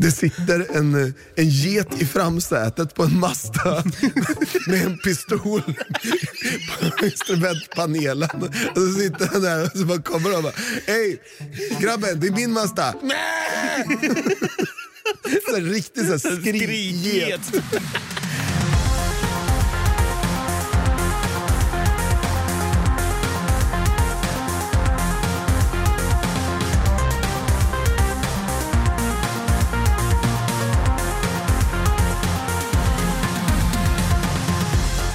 Det 0.00 0.10
sitter 0.10 0.76
en, 0.76 1.14
en 1.34 1.48
get 1.48 2.02
i 2.02 2.06
framsätet 2.06 2.94
på 2.94 3.02
en 3.02 3.20
Mazda 3.20 3.84
med 4.66 4.86
en 4.86 4.98
pistol 4.98 5.62
på 6.98 7.04
instrumentpanelen. 7.04 8.42
Och 8.70 8.76
så 8.76 8.92
sitter 8.92 9.26
han 9.26 9.42
där 9.42 9.64
och 9.64 9.78
så 9.78 9.84
bara 9.84 10.02
kommer 10.02 10.36
och 10.36 10.42
bara, 10.42 10.52
Hej 10.86 11.22
grabben, 11.80 12.20
det 12.20 12.26
är 12.26 12.30
min 12.30 12.52
Mazda. 12.52 12.94
Så 15.48 15.56
riktigt 15.56 16.06
så 16.06 16.28
här 16.28 16.40
skrikget. 16.40 17.40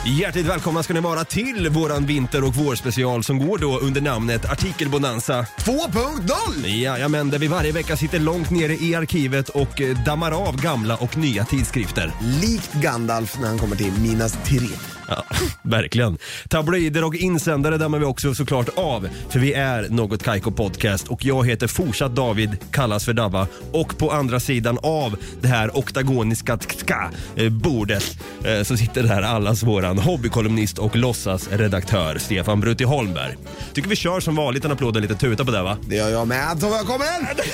Hjärtligt 0.08 0.46
välkomna 0.46 0.84
ska 0.84 0.94
ni 0.94 1.00
vara 1.00 1.24
till 1.24 1.70
våran 1.70 2.06
vinter 2.06 2.44
och 2.44 2.56
vårspecial 2.56 3.24
som 3.24 3.48
går 3.48 3.58
då 3.58 3.80
under 3.80 4.02
namnet 4.02 4.52
Artikelbonanza. 4.52 5.46
2.0! 5.58 6.68
Jajamän, 6.68 7.30
där 7.30 7.40
vi 7.40 7.48
varje 7.48 7.72
vecka 7.72 7.98
sitter 7.98 8.20
långt 8.20 8.50
nere 8.50 8.74
i 8.76 8.96
arkivet 8.96 9.50
och 9.50 9.82
eh, 9.82 10.04
dammar 10.04 10.32
av 10.48 10.62
gamla 10.62 10.96
och 10.96 11.18
nya 11.18 11.46
tidskrifter. 11.46 12.12
Likt 12.42 12.74
Gandalf 12.74 13.40
när 13.40 13.48
han 13.48 13.58
kommer 13.58 13.76
till 13.76 13.92
Minas 14.02 14.38
Tirith. 14.44 14.95
Ja, 15.08 15.24
verkligen. 15.62 16.18
Tabloider 16.50 17.04
och 17.04 17.16
insändare 17.16 17.78
dammar 17.78 18.00
vi 18.00 18.06
också 18.06 18.36
såklart 18.36 18.70
av, 18.76 19.10
för 19.30 19.40
vi 19.40 19.54
är 19.54 19.90
Något 19.90 20.24
Kaiko 20.24 20.52
Podcast 20.52 21.08
och 21.08 21.26
jag 21.26 21.48
heter 21.48 21.68
fortsatt 21.68 22.16
David, 22.16 22.58
kallas 22.72 23.06
för 23.06 23.14
Davva 23.14 23.48
och 23.72 23.98
på 23.98 24.12
andra 24.12 24.40
sidan 24.40 24.80
av 24.84 25.16
det 25.42 25.48
här 25.48 25.78
oktagoniska 25.78 26.60
ska, 26.60 27.10
eh, 27.36 27.50
bordet 27.50 28.18
eh, 28.44 28.64
så 28.64 28.78
sitter 28.78 29.04
där 29.04 29.22
allas 29.22 29.64
våran 29.64 30.00
hobbykolumnist 30.00 30.78
och 30.78 30.96
låtsasredaktör 30.96 32.18
Stefan 32.18 32.60
Brutti 32.60 32.84
Holmberg. 32.84 33.38
Tycker 33.74 33.90
vi 33.90 33.96
kör 33.96 34.20
som 34.20 34.36
vanligt 34.36 34.66
en 34.66 34.72
applåd 34.72 34.90
och 34.90 34.96
en 34.96 35.02
liten 35.02 35.18
tuta 35.18 35.46
på 35.46 35.52
det 35.52 35.64
va? 35.64 35.78
Det 35.82 35.96
gör 35.96 36.10
jag 36.10 36.28
med. 36.28 36.60
Så 36.60 36.74
här 36.74 36.84
kommer 36.84 37.06
den! 37.06 37.46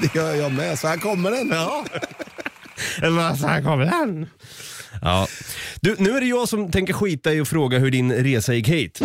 Det 0.00 0.14
gör 0.14 0.34
jag 0.34 0.52
med. 0.52 0.78
Så 0.78 0.88
här 0.88 0.96
kommer 0.96 1.30
den. 1.30 1.48
Ja. 1.48 1.84
Så 3.38 3.46
här 3.46 3.62
kommer 3.62 3.84
den. 3.84 4.26
Ja. 5.02 5.28
Du, 5.80 5.96
nu 5.98 6.10
är 6.10 6.20
det 6.20 6.26
jag 6.26 6.48
som 6.48 6.70
tänker 6.70 6.92
skita 6.92 7.32
i 7.32 7.40
och 7.40 7.48
fråga 7.48 7.78
hur 7.78 7.90
din 7.90 8.12
resa 8.12 8.54
gick 8.54 8.68
hit. 8.68 9.00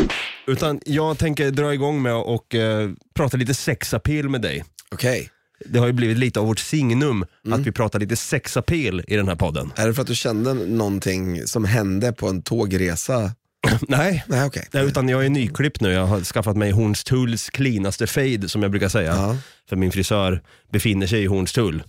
Utan 0.47 0.79
jag 0.85 1.17
tänker 1.17 1.51
dra 1.51 1.73
igång 1.73 2.01
med 2.01 2.15
och 2.15 2.55
eh, 2.55 2.89
prata 3.15 3.37
lite 3.37 3.53
sexapil 3.53 4.29
med 4.29 4.41
dig. 4.41 4.63
Okej. 4.91 5.29
Det 5.65 5.79
har 5.79 5.87
ju 5.87 5.93
blivit 5.93 6.17
lite 6.17 6.39
av 6.39 6.47
vårt 6.47 6.59
signum 6.59 7.25
att 7.51 7.59
vi 7.59 7.71
pratar 7.71 7.99
lite 7.99 8.15
sexapil 8.15 9.03
i 9.07 9.15
den 9.15 9.27
här 9.27 9.35
podden. 9.35 9.71
Är 9.75 9.87
det 9.87 9.93
för 9.93 10.01
att 10.01 10.07
du 10.07 10.15
kände 10.15 10.53
någonting 10.53 11.47
som 11.47 11.65
hände 11.65 12.13
på 12.13 12.27
en 12.27 12.41
tågresa? 12.41 13.31
Nej. 13.87 14.23
Nej, 14.27 14.45
okej. 14.45 14.67
Nej, 14.71 14.85
utan 14.85 15.09
jag 15.09 15.25
är 15.25 15.29
nyklippt 15.29 15.81
nu. 15.81 15.91
Jag 15.91 16.05
har 16.05 16.21
skaffat 16.21 16.57
mig 16.57 16.71
Hornstulls 16.71 17.49
cleanaste 17.49 18.07
fade 18.07 18.49
som 18.49 18.61
jag 18.61 18.71
brukar 18.71 18.89
säga. 18.89 19.15
Ja. 19.15 19.37
För 19.69 19.75
min 19.75 19.91
frisör 19.91 20.41
befinner 20.71 21.07
sig 21.07 21.23
i 21.23 21.25
Hornstull. 21.25 21.83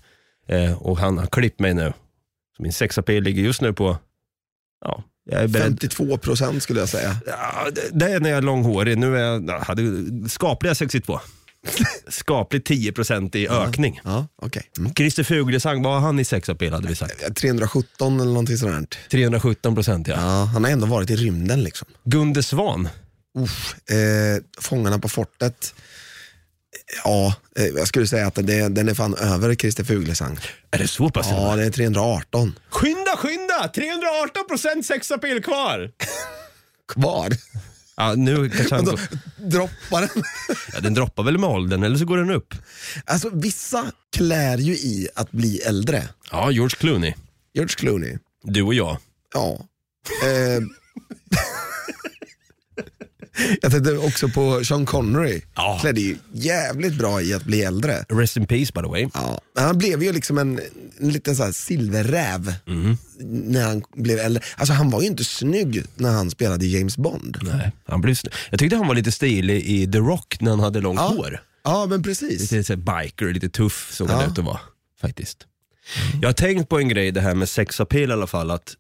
Eh, 0.49 0.73
och 0.73 0.99
han 0.99 1.19
har 1.19 1.27
klippt 1.27 1.61
mig 1.61 1.75
nu. 1.75 1.93
Så 2.57 2.63
min 2.63 2.73
sexapil 2.73 3.23
ligger 3.23 3.43
just 3.43 3.61
nu 3.61 3.73
på, 3.73 3.99
ja, 4.85 5.05
jag 5.31 5.43
är 5.43 5.49
beredd. 5.49 5.65
52 5.65 6.19
procent 6.19 6.63
skulle 6.63 6.81
jag 6.81 6.89
säga. 6.89 7.17
Ja, 7.27 7.71
det, 7.73 7.89
det 7.93 8.13
är 8.13 8.21
när 8.21 8.31
jag 8.31 8.37
är 8.37 8.43
långhårig. 8.43 8.99
Nu 8.99 9.17
är 9.17 9.21
jag, 9.21 9.49
jag 9.49 9.59
hade 9.59 9.83
skapliga 10.29 10.75
62. 10.75 11.21
Skapligt 12.09 12.71
10% 12.71 13.37
i 13.37 13.49
ökning. 13.49 14.01
Ja, 14.05 14.27
okej. 14.43 14.63
Mm. 14.79 14.95
Christer 14.95 15.25
Fuglesang, 15.25 15.83
vad 15.83 15.93
har 15.93 16.01
han 16.01 16.19
i 16.19 16.25
sexapil 16.25 16.73
hade 16.73 16.89
vi 16.89 16.95
sagt? 16.95 17.37
317 17.37 18.21
eller 18.21 18.33
någonting 18.33 18.57
sånt. 18.57 18.99
317% 19.11 20.05
ja. 20.09 20.15
Ja, 20.17 20.45
han 20.45 20.65
har 20.65 20.71
ändå 20.71 20.87
varit 20.87 21.11
i 21.11 21.17
rymden 21.17 21.65
liksom. 21.65 21.89
Gunde 22.05 22.43
Svan, 22.43 22.89
Uff, 23.39 23.91
eh, 23.91 24.43
Fångarna 24.61 24.99
på 24.99 25.09
fortet. 25.09 25.75
Ja, 27.05 27.35
eh, 27.57 27.65
jag 27.67 27.89
skulle 27.89 28.07
säga 28.07 28.27
att 28.27 28.35
det, 28.35 28.69
den 28.69 28.89
är 28.89 28.95
fan 28.95 29.15
över 29.15 29.55
Christer 29.55 29.85
Fuglesang. 29.85 30.39
är 30.71 30.79
det 30.79 30.89
så 30.89 31.11
pass? 31.11 31.27
Ja, 31.31 31.57
det 31.57 31.65
är 31.67 31.71
318 31.71 32.59
Skynda, 32.71 33.17
skynda! 33.17 33.71
318% 33.75 34.83
sexapil 34.83 35.43
kvar! 35.43 35.91
kvar. 36.93 37.29
Ja, 37.97 38.15
nu 38.15 38.51
kanske 38.51 38.75
han 38.75 38.85
Då 38.85 38.99
droppar 39.37 40.01
den. 40.01 40.23
ja, 40.73 40.81
den 40.81 40.95
droppar 40.95 41.23
väl 41.23 41.39
med 41.39 41.51
åldern, 41.51 41.83
eller 41.83 41.97
så 41.99 42.05
går 42.05 42.17
den 42.19 42.31
upp. 42.31 42.55
Alltså 43.05 43.31
vissa 43.33 43.93
klär 44.17 44.59
ju 44.59 44.73
i 44.73 45.09
att 45.15 45.33
bli 45.33 45.59
äldre. 45.59 46.09
Ja, 46.31 46.51
George 46.51 46.77
Clooney. 46.79 47.15
George 47.55 47.75
Clooney, 47.77 48.19
Du 48.43 48.63
och 48.63 48.75
jag. 48.75 48.97
ja. 49.35 49.59
Eh, 50.25 50.63
jag 53.63 53.71
tänkte 53.73 53.99
också 53.99 54.29
på 54.29 54.65
Sean 54.65 54.87
Connery. 54.87 55.41
Ja. 55.55 55.79
Klädde 55.81 56.01
ju 56.01 56.17
jävligt 56.33 56.95
bra 56.99 57.23
i 57.23 57.35
att 57.35 57.45
bli 57.45 57.63
äldre. 57.63 58.05
Rest 58.09 58.37
in 58.37 58.47
peace 58.47 58.73
by 58.75 58.81
the 58.81 58.87
way. 58.89 59.09
Ja, 59.15 59.41
han 59.57 59.79
blev 59.79 60.03
ju 60.03 60.13
liksom 60.13 60.39
en, 60.39 60.61
en 61.01 61.09
liten 61.09 61.37
så 61.37 61.45
här 61.45 61.53
silverräv 61.53 62.55
Mm. 62.67 62.97
när 63.21 63.65
han 63.67 63.83
blev 63.95 64.19
äldre. 64.19 64.43
Alltså 64.57 64.73
han 64.75 64.91
var 64.91 65.01
ju 65.01 65.07
inte 65.07 65.25
snygg 65.25 65.85
när 65.95 66.11
han 66.13 66.31
spelade 66.31 66.67
James 66.67 66.97
Bond. 66.97 67.39
Nej, 67.43 67.73
han 67.87 68.01
blev, 68.01 68.17
jag 68.51 68.59
tyckte 68.59 68.77
han 68.77 68.87
var 68.89 68.95
lite 68.95 69.13
stilig 69.13 69.63
i 69.63 69.93
The 69.93 69.99
Rock 69.99 70.37
när 70.41 70.51
han 70.51 70.61
hade 70.61 70.81
långt 70.81 71.01
Ja. 71.01 71.09
hår. 71.09 71.43
Ja 71.65 71.87
men 71.87 72.03
precis. 72.03 72.41
Lite 72.53 72.65
så 72.65 72.77
biker, 72.77 73.33
lite 73.33 73.49
tuff 73.49 73.91
såg 73.93 74.09
han 74.11 74.21
Ja. 74.21 74.27
ut 74.33 74.39
att 74.39 74.45
vara. 74.45 74.61
Faktiskt. 75.01 75.39
Jag 76.23 76.29
har 76.29 76.33
tänkt 76.35 76.69
på 76.69 76.79
en 76.79 76.89
grej, 76.89 77.13
det 77.13 77.21
här 77.21 77.35
med 77.35 77.49
sexapil 77.49 78.11
i 78.11 78.13
alla 78.13 78.27
fall. 78.27 78.51
Att 78.51 78.75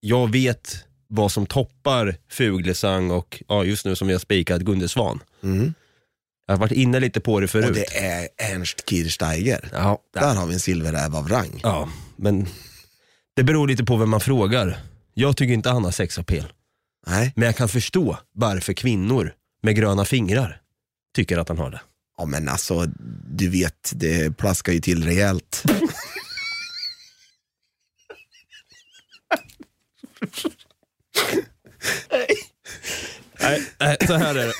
jag 0.00 0.32
vet 0.32 0.76
vad 1.14 1.32
som 1.32 1.46
toppar 1.46 2.16
Fuglesang 2.28 3.10
och 3.10 3.42
ja, 3.48 3.64
just 3.64 3.84
nu 3.84 3.96
som 3.96 4.06
vi 4.08 4.14
har 4.14 4.20
spikat 4.20 4.62
Gunde 4.62 4.88
Svan. 4.88 5.20
Mm. 5.42 5.74
Jag 6.46 6.54
har 6.54 6.60
varit 6.60 6.72
inne 6.72 7.00
lite 7.00 7.20
på 7.20 7.40
det 7.40 7.44
Och 7.44 7.50
förut. 7.50 7.74
det 7.74 7.96
är 7.98 8.28
Ernst 8.38 8.88
Kirchsteiger. 8.90 9.68
Ja, 9.72 9.98
Där 10.14 10.34
har 10.34 10.46
vi 10.46 10.54
en 10.54 10.60
silverräv 10.60 11.16
av 11.16 11.28
rang. 11.28 11.60
ja, 11.62 11.88
men 12.16 12.46
det 13.36 13.42
beror 13.42 13.68
lite 13.68 13.84
på 13.84 13.96
vem 13.96 14.10
man 14.10 14.20
frågar. 14.20 14.78
Jag 15.14 15.36
tycker 15.36 15.54
inte 15.54 15.70
han 15.70 15.84
har 15.84 15.90
sexapil. 15.90 16.44
Nej, 17.06 17.32
Men 17.36 17.46
jag 17.46 17.56
kan 17.56 17.68
förstå 17.68 18.18
varför 18.34 18.72
kvinnor 18.72 19.34
med 19.62 19.76
gröna 19.76 20.04
fingrar 20.04 20.60
tycker 21.16 21.38
att 21.38 21.48
han 21.48 21.58
har 21.58 21.70
det. 21.70 21.80
ja, 22.18 22.24
men 22.24 22.48
alltså 22.48 22.86
du 23.28 23.48
vet, 23.48 23.92
det 23.94 24.36
plaskar 24.36 24.72
ju 24.72 24.80
till 24.80 25.04
rejält. 25.04 25.62
Nej, 33.42 33.62
nej, 33.80 33.96
så 34.06 34.14
här 34.14 34.34
är 34.34 34.46
det. 34.46 34.52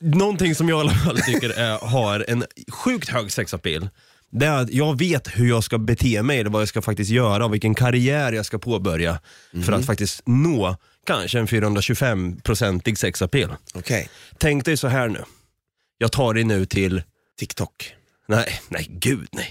Någonting 0.00 0.54
som 0.54 0.68
jag 0.68 0.78
i 0.78 0.80
alla 0.80 0.94
fall 0.94 1.18
tycker 1.18 1.50
är, 1.50 1.78
har 1.78 2.24
en 2.28 2.44
sjukt 2.70 3.08
hög 3.08 3.32
sexapil, 3.32 3.88
det 4.30 4.46
är 4.46 4.62
att 4.62 4.70
jag 4.70 4.98
vet 4.98 5.28
hur 5.38 5.48
jag 5.48 5.64
ska 5.64 5.78
bete 5.78 6.22
mig, 6.22 6.40
eller 6.40 6.50
vad 6.50 6.60
jag 6.62 6.68
ska 6.68 6.82
faktiskt 6.82 7.10
göra 7.10 7.44
och 7.44 7.54
vilken 7.54 7.74
karriär 7.74 8.32
jag 8.32 8.46
ska 8.46 8.58
påbörja 8.58 9.20
för 9.64 9.72
att 9.72 9.86
faktiskt 9.86 10.22
nå 10.26 10.76
kanske 11.06 11.38
en 11.38 11.46
425-procentig 11.46 12.98
sexapil. 12.98 13.48
Okej, 13.74 14.08
Tänk 14.38 14.64
dig 14.64 14.76
så 14.76 14.88
här 14.88 15.08
nu. 15.08 15.24
Jag 15.98 16.12
tar 16.12 16.34
dig 16.34 16.44
nu 16.44 16.66
till, 16.66 17.02
TikTok. 17.38 17.94
nej, 18.28 18.60
nej 18.68 18.86
gud 18.90 19.28
nej. 19.32 19.50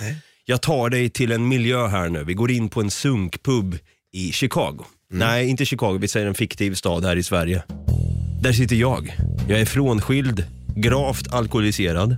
Nej. 0.00 0.16
Jag 0.44 0.62
tar 0.62 0.90
dig 0.90 1.10
till 1.10 1.32
en 1.32 1.48
miljö 1.48 1.86
här 1.86 2.08
nu. 2.08 2.24
Vi 2.24 2.34
går 2.34 2.50
in 2.50 2.68
på 2.68 2.80
en 2.80 2.90
sunkpub 2.90 3.78
i 4.12 4.32
Chicago. 4.32 4.84
Mm. 5.12 5.28
Nej, 5.28 5.48
inte 5.48 5.64
Chicago, 5.64 5.98
vi 6.00 6.08
säger 6.08 6.26
en 6.26 6.34
fiktiv 6.34 6.74
stad 6.74 7.04
här 7.04 7.16
i 7.16 7.22
Sverige. 7.22 7.62
Där 8.42 8.52
sitter 8.52 8.76
jag. 8.76 9.16
Jag 9.48 9.60
är 9.60 9.64
frånskild, 9.64 10.44
gravt 10.76 11.32
alkoholiserad. 11.32 12.16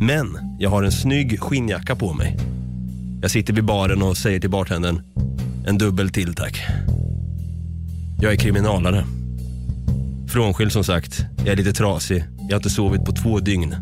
Men 0.00 0.38
jag 0.58 0.70
har 0.70 0.82
en 0.82 0.92
snygg 0.92 1.40
skinnjacka 1.40 1.96
på 1.96 2.12
mig. 2.12 2.36
Jag 3.22 3.30
sitter 3.30 3.52
vid 3.52 3.64
baren 3.64 4.02
och 4.02 4.16
säger 4.16 4.40
till 4.40 4.50
bartendern, 4.50 5.02
en 5.66 5.78
dubbel 5.78 6.10
till 6.10 6.34
tack. 6.34 6.60
Jag 8.20 8.32
är 8.32 8.36
kriminalare. 8.36 9.04
Frånskild 10.28 10.72
som 10.72 10.84
sagt, 10.84 11.24
jag 11.38 11.48
är 11.48 11.56
lite 11.56 11.72
trasig, 11.72 12.24
jag 12.38 12.50
har 12.50 12.56
inte 12.56 12.70
sovit 12.70 13.04
på 13.04 13.12
två 13.12 13.38
dygn. 13.38 13.76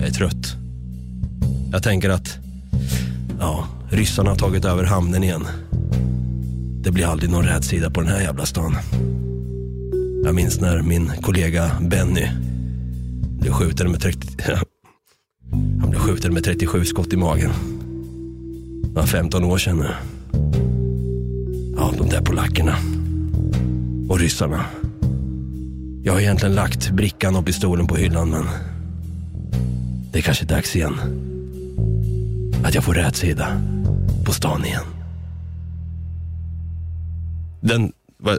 Jag 0.00 0.08
är 0.08 0.12
trött. 0.12 0.56
Jag 1.72 1.82
tänker 1.82 2.10
att, 2.10 2.38
ja, 3.40 3.68
ryssarna 3.90 4.30
har 4.30 4.36
tagit 4.36 4.64
över 4.64 4.84
hamnen 4.84 5.24
igen. 5.24 5.46
Det 6.84 6.92
blir 6.92 7.06
aldrig 7.06 7.30
någon 7.30 7.44
rätsida 7.44 7.90
på 7.90 8.00
den 8.00 8.10
här 8.10 8.20
jävla 8.20 8.46
stan. 8.46 8.76
Jag 10.24 10.34
minns 10.34 10.60
när 10.60 10.82
min 10.82 11.12
kollega 11.22 11.70
Benny 11.80 12.28
blev 13.40 13.52
skjuten 13.52 13.90
med 13.90 14.00
30... 14.00 14.28
Han 15.80 15.90
blev 15.90 16.00
skjuten 16.00 16.34
med 16.34 16.44
37 16.44 16.84
skott 16.84 17.12
i 17.12 17.16
magen. 17.16 17.50
Det 18.82 19.00
var 19.00 19.06
15 19.06 19.44
år 19.44 19.58
sedan 19.58 19.76
nu. 19.76 19.88
Ja, 21.76 21.92
de 21.98 22.08
där 22.08 22.20
polackerna. 22.20 22.76
Och 24.08 24.18
ryssarna. 24.18 24.64
Jag 26.02 26.12
har 26.12 26.20
egentligen 26.20 26.54
lagt 26.54 26.90
brickan 26.90 27.36
och 27.36 27.46
pistolen 27.46 27.86
på 27.86 27.96
hyllan, 27.96 28.30
men 28.30 28.44
det 30.12 30.18
är 30.18 30.22
kanske 30.22 30.44
dags 30.44 30.76
igen. 30.76 30.94
Att 32.64 32.74
jag 32.74 32.84
får 32.84 32.94
rätsida 32.94 33.60
på 34.24 34.32
stan 34.32 34.64
igen. 34.64 34.84
Den... 37.68 37.92
Var, 38.18 38.38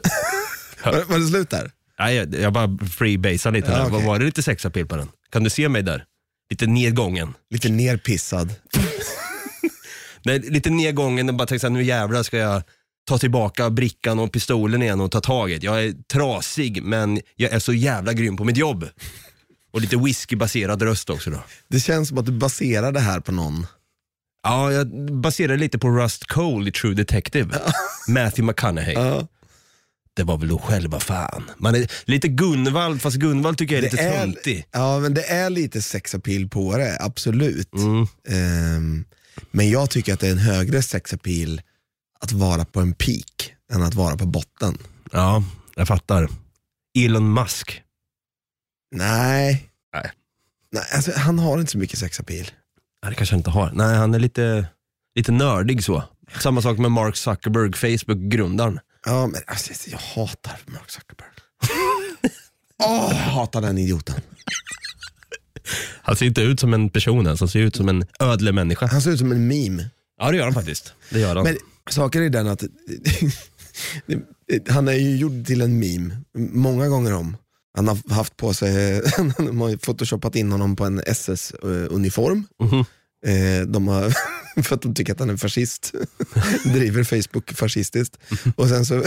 Var, 0.86 1.04
var 1.04 1.20
det 1.20 1.28
slut 1.28 1.50
där? 1.50 1.72
nej, 2.00 2.16
jag, 2.16 2.36
jag 2.36 2.54
bara 2.54 2.78
freebasade 2.92 3.58
lite. 3.58 3.72
Ja, 3.72 3.78
där. 3.78 3.86
okej. 3.86 3.94
Vad 3.94 4.04
Var 4.04 4.20
det 4.20 4.26
lite 4.26 4.44
sexapil 4.44 4.86
på 4.86 4.96
den? 4.96 5.10
Kan 5.32 5.44
du 5.44 5.50
se 5.50 5.70
mig 5.70 5.84
där? 5.84 6.06
Lite 6.50 6.68
nedgången. 6.68 7.34
Lite 7.50 7.70
nerpissad. 7.70 8.56
Nej, 10.26 10.40
lite 10.40 10.70
nedgången 10.70 11.30
och 11.30 11.36
bara 11.36 11.48
tänkte 11.48 11.70
nu 11.70 11.84
jävlar 11.84 12.24
ska 12.24 12.38
jag 12.38 12.64
ta 13.08 13.18
tillbaka 13.18 13.70
brickan 13.70 14.20
och 14.20 14.32
pistolen 14.32 14.82
igen 14.82 15.02
och 15.02 15.12
ta 15.12 15.22
taget. 15.22 15.64
Jag 15.64 15.84
är 15.84 15.94
trasig 16.14 16.84
men 16.84 17.22
jag 17.36 17.52
är 17.52 17.60
så 17.60 17.74
jävla 17.74 18.14
grym 18.14 18.38
på 18.38 18.44
mitt 18.44 18.58
jobb. 18.58 18.86
Och 19.72 19.82
lite 19.82 19.98
whiskybaserad 19.98 20.82
röst 20.82 21.10
också 21.10 21.30
då. 21.30 21.44
Det 21.68 21.80
känns 21.80 22.10
som 22.10 22.18
att 22.18 22.26
du 22.26 22.32
baserar 22.32 22.92
det 22.92 23.00
här 23.00 23.20
på 23.20 23.32
någon. 23.32 23.68
Ja, 24.46 24.72
jag 24.72 24.88
baserar 25.22 25.58
lite 25.58 25.78
på 25.80 25.90
Rust 25.90 26.26
Cole 26.26 26.70
i 26.70 26.72
True 26.72 26.94
Detective. 26.94 27.60
Matthew 28.08 28.42
McConaughey. 28.44 28.94
Ja. 28.94 29.28
Det 30.14 30.24
var 30.24 30.38
väl 30.38 30.48
då 30.50 30.58
själva 30.58 31.00
fan. 31.00 31.52
Man 31.58 31.76
är 31.76 31.92
lite 32.06 32.28
Gunvald, 32.28 33.02
fast 33.02 33.18
Gunvald 33.18 33.58
tycker 33.58 33.76
jag 33.76 33.86
är 33.86 33.92
lite 33.92 33.98
töntig. 33.98 34.66
ja, 34.72 35.00
men 35.00 35.14
det 35.14 35.24
är 35.24 35.50
lite 35.50 35.82
sexappeal 35.82 36.50
på 36.50 36.78
det, 36.78 36.98
absolut. 37.02 37.74
Mm. 37.74 38.08
Ehm, 38.30 39.06
men 39.52 39.70
jag 39.70 39.90
tycker 39.90 40.14
att 40.14 40.20
det 40.20 40.28
är 40.28 40.32
en 40.32 40.38
högre 40.38 40.82
sexappeal 40.82 41.62
att 42.20 42.32
vara 42.32 42.66
på 42.66 42.80
en 42.80 42.94
peak 42.94 43.54
än 43.72 43.82
att 43.82 43.94
vara 43.94 44.18
på 44.18 44.26
botten. 44.26 44.78
Ja, 45.12 45.44
jag 45.76 45.88
fattar. 45.88 46.30
Elon 46.98 47.34
Musk. 47.34 47.82
Nej. 48.96 49.70
Nej. 49.94 50.12
Nej 50.72 50.84
alltså, 50.94 51.12
han 51.16 51.40
har 51.40 51.60
inte 51.60 51.72
så 51.72 51.78
mycket 51.78 52.00
sexappeal. 52.00 52.46
Nej, 53.06 53.12
det 53.12 53.16
kanske 53.18 53.36
jag 53.36 53.40
inte 53.40 53.50
har. 53.50 53.72
Nej, 53.74 53.98
han 53.98 54.14
är 54.14 54.20
lite, 54.20 54.66
lite 55.16 55.32
nördig 55.32 55.84
så. 55.84 56.04
Samma 56.40 56.62
sak 56.62 56.78
med 56.78 56.92
Mark 56.92 57.16
Zuckerberg, 57.16 57.74
Facebook-grundaren. 57.74 58.80
Ja, 59.06 59.28
men 59.28 59.42
alltså, 59.48 59.90
jag 59.90 59.98
hatar 59.98 60.60
Mark 60.66 60.92
Zuckerberg. 60.92 61.28
Åh, 62.84 63.08
jag 63.10 63.16
hatar 63.16 63.62
den 63.62 63.78
idioten. 63.78 64.16
Han 66.02 66.16
ser 66.16 66.26
inte 66.26 66.42
ut 66.42 66.60
som 66.60 66.74
en 66.74 66.90
person 66.90 67.26
ens, 67.26 67.40
han 67.40 67.50
ser 67.50 67.60
ut 67.60 67.76
som 67.76 67.90
en 67.90 68.06
ödle 68.20 68.52
människa. 68.52 68.88
Han 68.88 69.02
ser 69.02 69.12
ut 69.12 69.20
som 69.20 69.32
en 69.32 69.48
meme. 69.48 69.90
Ja, 70.20 70.32
det 70.32 70.38
gör 70.38 70.44
han 70.44 70.54
faktiskt. 70.54 70.94
Det 71.10 71.20
gör 71.20 71.36
han. 71.36 71.44
Men 71.44 71.58
saken 71.90 72.24
är 72.24 72.30
den 72.30 72.48
att 72.48 72.64
han 74.70 74.88
är 74.88 74.94
ju 74.94 75.18
gjord 75.18 75.46
till 75.46 75.62
en 75.62 75.80
meme 75.80 76.18
många 76.38 76.88
gånger 76.88 77.14
om. 77.14 77.38
Han 77.76 77.88
har 77.88 78.14
haft 78.14 78.38
på 78.38 78.54
sig, 78.54 79.02
de 79.38 79.62
har 79.62 79.78
photoshopat 79.78 80.36
in 80.36 80.52
honom 80.52 80.76
på 80.76 80.86
en 80.86 81.00
SS-uniform. 81.06 82.44
Mhm. 82.64 82.80
Eh, 83.26 83.68
De 83.68 83.88
har, 83.88 84.14
för 84.64 84.76
att 84.76 84.82
de 84.82 84.94
tycker 84.94 85.14
att 85.14 85.20
han 85.20 85.30
är 85.30 85.38
fascist, 85.38 85.94
driver 86.64 87.04
Facebook 87.04 87.52
fascistiskt. 87.54 88.18
Och 88.56 88.70
sen 88.70 88.86
så 88.86 89.04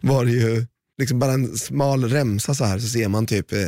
var 0.00 0.24
det 0.24 0.30
ju 0.32 0.66
liksom 0.98 1.18
bara 1.18 1.32
en 1.32 1.58
smal 1.58 2.04
remsa 2.08 2.54
så 2.54 2.64
här 2.64 2.78
så 2.78 2.88
ser 2.88 3.08
man 3.08 3.26
typ 3.26 3.52
eh, 3.52 3.58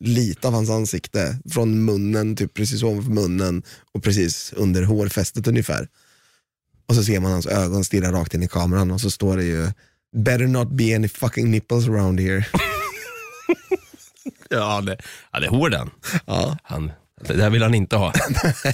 lite 0.00 0.48
av 0.48 0.54
hans 0.54 0.70
ansikte 0.70 1.38
från 1.50 1.84
munnen, 1.84 2.36
typ 2.36 2.54
precis 2.54 2.82
ovanför 2.82 3.10
munnen 3.10 3.62
och 3.94 4.02
precis 4.02 4.52
under 4.56 4.82
hårfästet 4.82 5.46
ungefär. 5.46 5.88
Och 6.88 6.94
så 6.94 7.04
ser 7.04 7.20
man 7.20 7.32
hans 7.32 7.46
ögon 7.46 7.84
stirra 7.84 8.12
rakt 8.12 8.34
in 8.34 8.42
i 8.42 8.48
kameran 8.48 8.90
och 8.90 9.00
så 9.00 9.10
står 9.10 9.36
det 9.36 9.44
ju 9.44 9.66
Better 10.16 10.46
not 10.46 10.70
be 10.70 10.96
any 10.96 11.08
fucking 11.08 11.50
nipples 11.50 11.88
around 11.88 12.20
here. 12.20 12.44
Ja, 14.52 14.80
det, 14.80 14.96
ja, 15.32 15.40
det 15.40 15.46
är 15.46 15.50
hård 15.50 15.74
han. 15.74 15.90
ja, 16.26 16.56
han. 16.62 16.92
Det 17.26 17.34
där 17.34 17.50
vill 17.50 17.62
han 17.62 17.74
inte 17.74 17.96
ha 17.96 18.12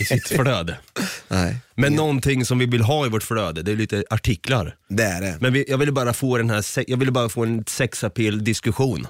i 0.01 0.05
sitt 0.05 0.29
flöde. 0.29 0.79
nej, 1.29 1.57
Men 1.75 1.93
någonting 1.95 2.45
som 2.45 2.59
vi 2.59 2.67
vill 2.67 2.83
ha 2.83 3.07
i 3.07 3.09
vårt 3.09 3.23
flöde, 3.23 3.63
det 3.63 3.73
är 3.73 3.77
lite 3.77 4.05
artiklar. 4.11 4.77
det 4.89 5.03
är 5.03 5.21
det. 5.21 5.39
Men 5.41 5.53
vi, 5.53 5.65
jag 5.69 5.79
ville 5.79 5.93
bara 5.93 6.13
få 6.13 6.37
den 6.39 6.51
här, 6.51 6.63
se- 6.63 6.85
jag 6.89 6.97
ville 6.97 7.13
bara 7.13 7.29
få 7.29 7.43
en 7.45 7.65
sexapil 7.69 8.45
diskussion. 8.45 9.07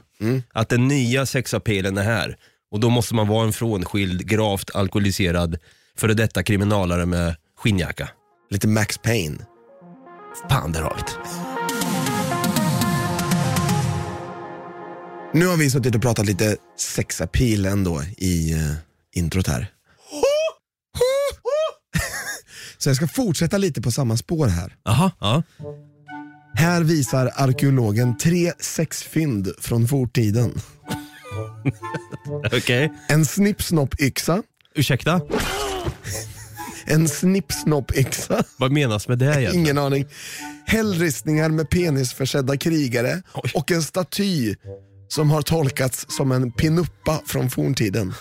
Att 0.52 0.68
den 0.68 0.88
nya 0.88 1.26
sexapilen 1.26 1.98
är 1.98 2.02
här. 2.02 2.36
Och 2.70 2.80
då 2.80 2.90
måste 2.90 3.14
man 3.14 3.28
vara 3.28 3.44
en 3.46 3.52
frånskild, 3.52 4.26
gravt 4.26 4.70
alkoholiserad, 4.74 5.58
före 5.98 6.14
detta 6.14 6.42
kriminalare 6.42 7.06
med 7.06 7.36
skinnjacka. 7.58 8.08
Lite 8.50 8.68
Max 8.68 8.98
Payne. 8.98 9.36
Fan, 10.50 10.72
där 10.72 10.82
har 10.82 10.94
vi 10.96 11.02
det. 11.02 11.47
Nu 15.34 15.46
har 15.46 15.56
vi 15.56 15.70
suttit 15.70 15.94
och 15.94 16.02
pratat 16.02 16.26
lite 16.26 16.56
sexapil 16.78 17.66
ändå 17.66 18.02
i 18.16 18.54
uh, 18.54 18.74
introt 19.14 19.46
här. 19.46 19.66
Så 22.78 22.88
jag 22.88 22.96
ska 22.96 23.08
fortsätta 23.08 23.58
lite 23.58 23.82
på 23.82 23.90
samma 23.90 24.16
spår 24.16 24.46
här. 24.46 24.76
Jaha, 24.84 25.10
ja. 25.20 25.42
Här 26.54 26.82
visar 26.82 27.32
arkeologen 27.34 28.16
tre 28.18 28.52
sexfynd 28.60 29.48
från 29.58 29.88
forntiden. 29.88 30.60
Okej. 32.52 32.92
En 33.08 33.26
snippsnoppyxa, 33.26 34.42
Ursäkta, 34.74 35.20
en 36.86 37.08
snippsnoppyxa, 37.08 38.44
vad 38.56 38.72
menas 38.72 39.08
med 39.08 39.18
det 39.18 39.24
egentligen? 39.26 39.54
ingen 39.56 39.78
aning. 39.78 40.06
Hällristningar 40.66 41.48
med 41.48 41.70
penisförsedda 41.70 42.56
krigare 42.56 43.22
Oj. 43.34 43.50
och 43.54 43.70
en 43.70 43.82
staty 43.82 44.54
som 45.08 45.30
har 45.30 45.42
tolkats 45.42 46.06
som 46.08 46.32
en 46.32 46.52
pinuppa 46.52 47.22
från 47.26 47.50
forntiden. 47.50 48.14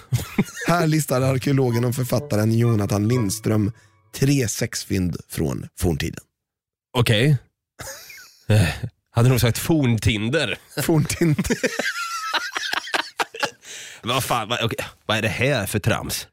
Här 0.68 0.88
listar 0.88 1.22
arkeologen 1.22 1.86
och 1.86 1.96
författaren 1.96 2.54
Jonathan 2.58 3.08
Lindström 3.08 3.72
tre 4.16 4.48
sexfynd 4.48 5.18
från 5.30 5.68
forntiden. 5.80 6.24
Okej. 6.98 7.38
Eh, 8.48 8.68
Hade 9.12 9.30
nog 9.30 9.42
sagt 9.42 9.58
forntinder. 9.58 10.58
Forntiden. 10.82 11.36
Vad 14.04 14.24
fan, 14.24 14.50
vad, 14.50 14.64
okej, 14.64 14.86
vad 15.06 15.18
är 15.18 15.22
det 15.22 15.28
här 15.28 15.66
för 15.66 15.80
trams? 15.80 16.28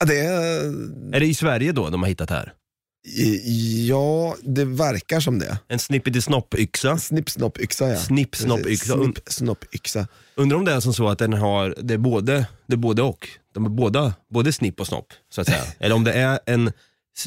Ja, 0.00 0.06
det 0.06 0.18
är, 0.18 0.64
Är 1.14 1.20
det 1.20 1.26
i 1.26 1.34
Sverige 1.34 1.72
då 1.72 1.90
de 1.90 2.02
har 2.02 2.08
hittat 2.08 2.30
här? 2.30 2.52
Ja, 3.88 4.36
det 4.42 4.64
verkar 4.64 5.20
som 5.20 5.38
det. 5.38 5.58
En 5.68 5.78
snippity 5.78 6.20
snopp-yxa. 6.20 6.98
Snippsnoppyxa 6.98 7.88
ja. 7.88 7.96
Snippsnoppyxa. 7.96 8.94
Snippsnoppyxa. 8.94 10.06
Undrar 10.34 10.58
om 10.58 10.64
det 10.64 10.72
är 10.72 10.80
som 10.80 10.94
så 10.94 11.08
att 11.08 11.18
den 11.18 11.32
har, 11.32 11.74
det 11.82 11.94
är 11.94 11.98
både, 11.98 12.46
det 12.66 12.74
är 12.74 12.76
både 12.76 13.02
och. 13.02 13.28
De 13.54 13.64
är 13.64 13.68
båda, 13.68 14.14
både 14.30 14.52
snipp 14.52 14.80
och 14.80 14.86
snopp, 14.86 15.06
så 15.30 15.40
att 15.40 15.46
säga. 15.46 15.62
Eller 15.78 15.94
om 15.94 16.04
det 16.04 16.12
är 16.12 16.40
en 16.46 16.72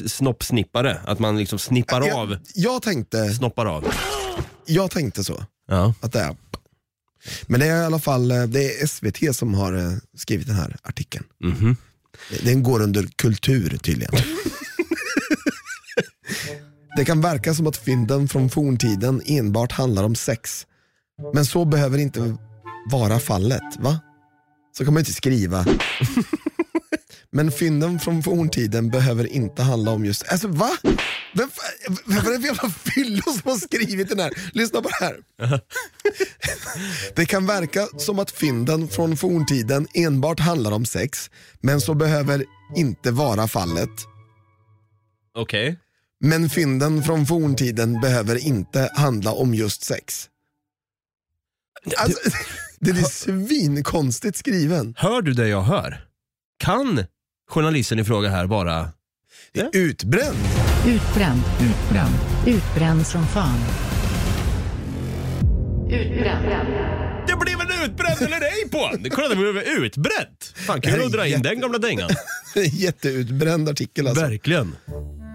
snoppsnippare, 0.06 1.00
att 1.04 1.18
man 1.18 1.38
liksom 1.38 1.58
snippar 1.58 2.00
av, 2.00 2.30
Jag, 2.30 2.38
jag, 2.54 2.82
tänkte, 2.82 3.34
snoppar 3.34 3.66
av. 3.66 3.94
jag 4.66 4.90
tänkte 4.90 5.24
så. 5.24 5.44
Ja. 5.68 5.94
Att 6.00 6.12
det 6.12 6.20
är. 6.20 6.36
Men 7.46 7.60
det 7.60 7.66
är 7.66 7.82
i 7.82 7.84
alla 7.86 7.98
fall 7.98 8.30
eh, 8.30 8.42
det 8.42 8.80
är 8.80 8.86
SVT 8.86 9.36
som 9.36 9.54
har 9.54 9.72
eh, 9.72 9.92
skrivit 10.16 10.46
den 10.46 10.56
här 10.56 10.76
artikeln. 10.82 11.24
Mhm. 11.44 11.76
Den 12.42 12.62
går 12.62 12.82
under 12.82 13.06
kultur 13.16 13.78
tydligen. 13.82 14.12
det 16.96 17.04
kan 17.04 17.20
verka 17.20 17.54
som 17.54 17.66
att 17.66 17.76
fynden 17.76 18.28
från 18.28 18.50
forntiden 18.50 19.22
enbart 19.26 19.72
handlar 19.72 20.04
om 20.04 20.14
sex. 20.14 20.66
Men 21.34 21.44
så 21.44 21.64
behöver 21.64 21.98
inte 21.98 22.36
vara 22.90 23.18
fallet, 23.18 23.76
va? 23.78 24.00
Så 24.78 24.84
kan 24.84 24.94
man 24.94 25.00
inte 25.00 25.12
skriva. 25.12 25.66
Men 27.30 27.52
fynden 27.52 27.98
från 28.00 28.22
forntiden 28.22 28.90
behöver 28.90 29.26
inte 29.26 29.62
handla 29.62 29.90
om 29.90 30.04
just, 30.04 30.28
alltså 30.28 30.48
va? 30.48 30.70
Vem, 31.34 31.48
vem 32.06 32.18
är 32.18 32.30
det 32.32 32.40
för 32.40 32.46
jävla 32.46 32.70
fyllo 32.70 33.22
som 33.22 33.50
har 33.50 33.58
skrivit 33.58 34.08
den 34.08 34.20
här? 34.20 34.32
Lyssna 34.52 34.82
på 34.82 34.88
det 34.88 35.04
här. 35.04 35.16
Det 37.14 37.26
kan 37.26 37.46
verka 37.46 37.86
som 37.98 38.18
att 38.18 38.30
fynden 38.30 38.88
från 38.88 39.16
forntiden 39.16 39.86
enbart 39.94 40.40
handlar 40.40 40.72
om 40.72 40.84
sex, 40.84 41.30
men 41.60 41.80
så 41.80 41.94
behöver 41.94 42.44
inte 42.76 43.10
vara 43.10 43.48
fallet. 43.48 43.90
Okej. 45.34 45.78
Men 46.24 46.50
fynden 46.50 47.02
från 47.02 47.26
forntiden 47.26 48.00
behöver 48.00 48.46
inte 48.46 48.90
handla 48.94 49.32
om 49.32 49.54
just 49.54 49.82
sex. 49.84 50.28
Alltså, 51.96 52.18
det 52.80 52.90
är 52.90 52.94
svinkonstigt 52.94 54.36
skriven. 54.38 54.94
Hör 54.98 55.22
du 55.22 55.32
det 55.32 55.48
jag 55.48 55.62
hör? 55.62 56.04
Kan 56.58 57.04
journalisten 57.50 57.98
i 57.98 58.04
fråga 58.04 58.28
här 58.28 58.46
vara... 58.46 58.88
Utbränd. 59.72 60.36
Utbränd, 60.86 61.42
utbränd, 61.60 62.14
utbränd 62.46 63.06
som 63.06 63.26
fan. 63.26 63.58
Det 67.26 67.36
blev 67.40 67.60
en 67.60 67.84
utbränd 67.84 68.22
eller 68.22 68.40
ej 68.40 68.68
på 68.70 68.78
honom. 68.78 69.06
Kolla, 69.10 69.28
det 69.28 69.36
blev 69.36 69.56
utbränt. 69.58 70.52
Fan, 70.56 70.80
Det 70.80 70.90
kul 70.90 71.04
att 71.06 71.12
dra 71.12 71.26
in 71.26 71.32
jätte- 71.32 71.48
den 71.48 71.60
gamla 71.60 71.78
dängan. 71.78 72.10
Jätteutbränd 72.72 73.68
artikel 73.68 74.06
alltså. 74.06 74.22
Verkligen. 74.22 74.76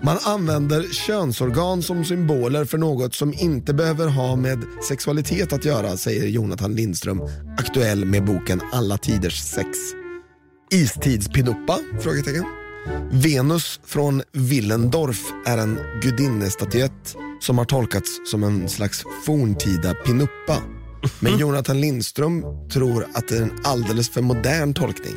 Man 0.03 0.17
använder 0.23 0.83
könsorgan 0.83 1.83
som 1.83 2.05
symboler 2.05 2.65
för 2.65 2.77
något 2.77 3.15
som 3.15 3.33
inte 3.33 3.73
behöver 3.73 4.07
ha 4.07 4.35
med 4.35 4.63
sexualitet 4.87 5.53
att 5.53 5.65
göra, 5.65 5.97
säger 5.97 6.27
Jonathan 6.27 6.75
Lindström, 6.75 7.21
aktuell 7.57 8.05
med 8.05 8.25
boken 8.25 8.61
Alla 8.71 8.97
tiders 8.97 9.39
sex. 9.39 9.69
Istidspinuppa? 10.71 11.79
Frågetecken. 12.01 12.43
Venus 13.11 13.79
från 13.85 14.21
Willendorf 14.31 15.33
är 15.45 15.57
en 15.57 15.79
gudinnestatyett 16.01 17.15
som 17.41 17.57
har 17.57 17.65
tolkats 17.65 18.31
som 18.31 18.43
en 18.43 18.69
slags 18.69 19.03
forntida 19.25 19.93
pinuppa. 19.93 20.57
Men 21.19 21.37
Jonathan 21.39 21.81
Lindström 21.81 22.43
tror 22.73 23.05
att 23.13 23.27
det 23.27 23.37
är 23.37 23.41
en 23.41 23.59
alldeles 23.63 24.09
för 24.09 24.21
modern 24.21 24.73
tolkning. 24.73 25.15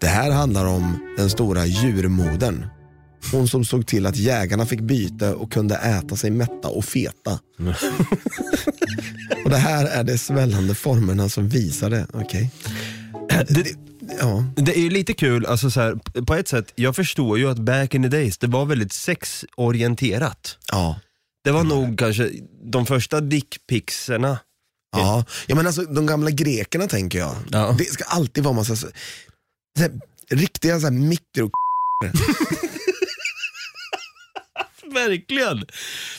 Det 0.00 0.06
här 0.06 0.30
handlar 0.30 0.66
om 0.66 1.14
den 1.16 1.30
stora 1.30 1.66
djurmodern. 1.66 2.77
Hon 3.32 3.48
som 3.48 3.64
såg 3.64 3.86
till 3.86 4.06
att 4.06 4.16
jägarna 4.16 4.66
fick 4.66 4.80
byte 4.80 5.34
och 5.34 5.52
kunde 5.52 5.76
äta 5.76 6.16
sig 6.16 6.30
mätta 6.30 6.68
och 6.68 6.84
feta. 6.84 7.38
och 9.44 9.50
det 9.50 9.56
här 9.56 9.86
är 9.86 10.04
de 10.04 10.18
svällande 10.18 10.74
formerna 10.74 11.28
som 11.28 11.48
visar 11.48 11.90
det. 11.90 12.06
Okej. 12.12 12.50
Det, 13.48 13.64
Ja. 14.20 14.44
det 14.56 14.78
är 14.78 14.80
ju 14.80 14.90
lite 14.90 15.14
kul, 15.14 15.46
alltså 15.46 15.70
så 15.70 15.80
här, 15.80 16.22
på 16.24 16.34
ett 16.34 16.48
sätt, 16.48 16.72
jag 16.74 16.96
förstår 16.96 17.38
ju 17.38 17.50
att 17.50 17.58
back 17.58 17.94
in 17.94 18.02
the 18.02 18.08
days, 18.08 18.38
det 18.38 18.46
var 18.46 18.64
väldigt 18.64 18.92
sexorienterat. 18.92 20.58
Ja. 20.72 21.00
Det 21.44 21.50
var 21.50 21.64
nog 21.64 21.98
kanske 21.98 22.30
de 22.72 22.86
första 22.86 23.20
dickpixerna. 23.20 24.38
Ja. 24.96 25.24
ja, 25.46 25.54
men 25.56 25.66
alltså 25.66 25.82
de 25.82 26.06
gamla 26.06 26.30
grekerna 26.30 26.86
tänker 26.86 27.18
jag. 27.18 27.36
Ja. 27.50 27.74
Det 27.78 27.84
ska 27.84 28.04
alltid 28.04 28.44
vara 28.44 28.54
massa 28.54 28.76
så, 28.76 28.86
så 29.76 29.82
här, 29.82 29.92
riktiga 30.30 30.80
så 30.80 30.86
här, 30.86 30.92
mikro 30.92 31.50
Verkligen! 34.94 35.64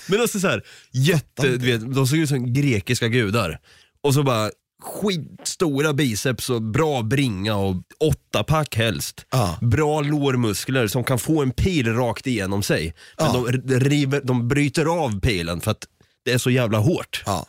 Men 0.07 0.21
alltså 0.21 0.39
så 0.39 0.47
här, 0.47 0.63
jätte, 0.91 1.47
du 1.47 1.57
vet, 1.71 1.95
de 1.95 2.07
såg 2.07 2.17
ut 2.19 2.29
som 2.29 2.53
grekiska 2.53 3.07
gudar. 3.07 3.59
Och 4.03 4.13
så 4.13 4.23
bara 4.23 4.49
skitstora 4.83 5.93
biceps 5.93 6.49
och 6.49 6.61
bra 6.61 7.01
bringa 7.01 7.55
och 7.55 7.75
åtta 7.99 8.43
pack 8.43 8.75
helst. 8.75 9.25
Ja. 9.31 9.57
Bra 9.61 10.01
lårmuskler 10.01 10.87
som 10.87 11.03
kan 11.03 11.19
få 11.19 11.41
en 11.41 11.51
pil 11.51 11.93
rakt 11.93 12.27
igenom 12.27 12.63
sig. 12.63 12.93
Men 13.17 13.27
Ja. 13.27 13.51
de, 13.63 13.79
river, 13.79 14.21
de 14.23 14.47
bryter 14.47 14.85
av 15.03 15.19
pilen 15.21 15.61
för 15.61 15.71
att 15.71 15.87
det 16.25 16.31
är 16.31 16.37
så 16.37 16.49
jävla 16.49 16.77
hårt. 16.77 17.23
ja, 17.25 17.45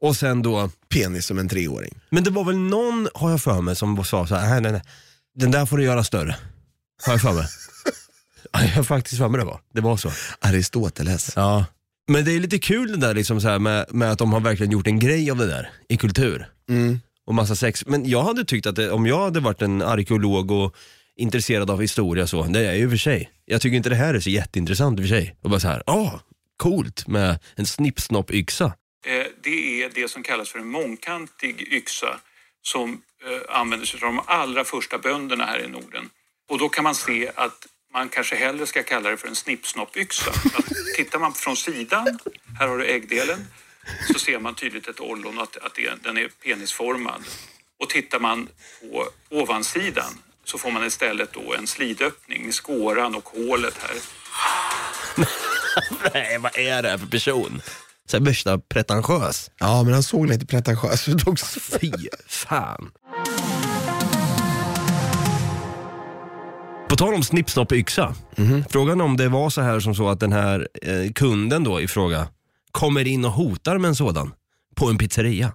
Och 0.00 0.16
sen 0.16 0.42
då, 0.42 0.70
penis 0.88 1.26
som 1.26 1.38
en 1.38 1.48
treåring. 1.48 1.98
men 2.10 2.24
det 2.24 2.30
var 2.30 2.44
väl 2.44 2.58
någon, 2.58 3.08
har 3.14 3.30
jag 3.30 3.40
för 3.42 3.60
mig, 3.60 3.76
som 3.76 4.04
sa 4.04 4.26
så 4.26 4.34
här, 4.34 4.48
nej 4.50 4.60
nej 4.60 4.72
nej, 4.72 4.82
den 5.34 5.50
där 5.50 5.66
får 5.66 5.76
du 5.78 5.84
göra 5.84 6.04
större. 6.04 6.36
Har 7.06 7.12
jag 7.12 7.20
för 7.22 7.32
mig. 7.32 7.46
Ja, 8.52 8.60
jag 8.62 8.68
har 8.68 8.82
faktiskt 8.82 9.18
för 9.18 9.28
mig 9.28 9.38
det 9.38 9.44
var. 9.44 9.60
Det 9.74 9.80
var 9.80 9.96
så. 9.96 10.10
Aristoteles. 10.40 11.32
Ja. 11.36 11.64
Men 12.08 12.24
det 12.24 12.32
är 12.32 12.40
lite 12.40 12.58
kul 12.58 12.92
det 12.92 13.06
där 13.06 13.14
liksom 13.14 13.40
så 13.40 13.48
här 13.48 13.58
med, 13.58 13.86
med 13.90 14.12
att 14.12 14.18
de 14.18 14.32
har 14.32 14.40
verkligen 14.40 14.72
gjort 14.72 14.86
en 14.86 14.98
grej 14.98 15.30
av 15.30 15.36
det 15.36 15.46
där 15.46 15.70
i 15.88 15.96
kultur. 15.96 16.46
Mm. 16.68 17.00
Och 17.26 17.34
massa 17.34 17.56
sex. 17.56 17.86
Men 17.86 18.08
jag 18.08 18.22
hade 18.22 18.44
tyckt 18.44 18.66
att 18.66 18.76
det, 18.76 18.90
om 18.90 19.06
jag 19.06 19.20
hade 19.24 19.40
varit 19.40 19.62
en 19.62 19.82
arkeolog 19.82 20.50
och 20.50 20.76
intresserad 21.16 21.70
av 21.70 21.80
historia 21.80 22.26
så, 22.26 22.42
det 22.42 22.60
är 22.60 22.64
jag 22.64 22.76
ju 22.76 22.90
för 22.90 22.96
sig. 22.96 23.30
Jag 23.44 23.60
tycker 23.60 23.76
inte 23.76 23.88
det 23.88 23.96
här 23.96 24.14
är 24.14 24.20
så 24.20 24.30
jätteintressant 24.30 25.00
i 25.00 25.02
och 25.02 25.08
för 25.08 25.14
sig. 25.16 25.36
Och 25.42 25.50
bara 25.50 25.60
så 25.60 25.68
här, 25.68 25.82
ah, 25.86 26.10
coolt 26.56 27.06
med 27.08 27.38
en 27.56 27.66
snippsnopp-yxa. 27.66 28.64
Eh, 29.06 29.26
Det 29.42 29.82
är 29.82 29.90
det 29.94 30.10
som 30.10 30.22
kallas 30.22 30.48
för 30.48 30.58
en 30.58 30.66
mångkantig 30.68 31.60
yxa 31.72 32.20
som 32.62 32.90
eh, 33.26 33.56
användes 33.60 33.94
av 33.94 34.00
de 34.00 34.20
allra 34.26 34.64
första 34.64 34.98
bönderna 34.98 35.44
här 35.44 35.64
i 35.64 35.68
Norden. 35.68 36.08
Och 36.50 36.58
då 36.58 36.68
kan 36.68 36.84
man 36.84 36.94
se 36.94 37.30
att 37.34 37.66
man 37.92 38.08
kanske 38.08 38.36
hellre 38.36 38.66
ska 38.66 38.82
kalla 38.82 39.10
det 39.10 39.16
för 39.16 39.28
en 39.28 39.36
snippsnoppyxa. 39.36 40.32
Tittar 40.96 41.18
man 41.18 41.34
från 41.34 41.56
sidan, 41.56 42.18
här 42.58 42.68
har 42.68 42.78
du 42.78 42.86
äggdelen, 42.86 43.46
så 44.12 44.18
ser 44.18 44.38
man 44.38 44.54
tydligt 44.54 44.88
ett 44.88 45.00
ollon 45.00 45.38
att, 45.38 45.56
att 45.56 45.74
det, 45.74 46.02
den 46.02 46.18
är 46.18 46.28
penisformad. 46.28 47.22
Och 47.80 47.88
tittar 47.88 48.20
man 48.20 48.48
på 48.80 49.08
ovansidan 49.30 50.18
så 50.44 50.58
får 50.58 50.70
man 50.70 50.84
istället 50.84 51.32
då 51.32 51.54
en 51.54 51.66
slidöppning 51.66 52.44
med 52.44 52.54
skåran 52.54 53.14
och 53.14 53.28
hålet 53.28 53.74
här. 53.78 53.96
Nej, 56.14 56.38
vad 56.38 56.58
är 56.58 56.82
det 56.82 56.88
här 56.88 56.98
för 56.98 57.06
person? 57.06 57.62
Så 58.10 58.16
här 58.16 58.24
värsta 58.24 58.58
pretentiös. 58.58 59.50
Ja, 59.58 59.82
men 59.82 59.92
han 59.92 60.02
såg 60.02 60.26
lite 60.26 60.46
pretentiös 60.46 61.08
ut 61.08 61.26
också. 61.28 61.60
Fy 61.60 61.92
fan. 62.26 62.90
På 66.92 66.96
tal 66.96 67.14
om 67.14 67.22
snipp, 67.22 67.50
snopp, 67.50 67.72
yxa. 67.72 68.14
Frågan 68.70 69.00
om 69.00 69.16
det 69.16 69.28
var 69.28 69.50
så 69.50 69.60
här 69.60 69.80
som 69.80 69.94
så 69.94 70.08
att 70.08 70.20
den 70.20 70.32
här 70.32 70.68
eh, 70.82 71.12
kunden 71.12 71.64
då 71.64 71.80
i 71.80 71.88
fråga 71.88 72.28
kommer 72.70 73.06
in 73.06 73.24
och 73.24 73.30
hotar 73.30 73.78
med 73.78 73.88
en 73.88 73.94
sådan 73.94 74.34
på 74.74 74.90
en 74.90 74.98
pizzeria. 74.98 75.52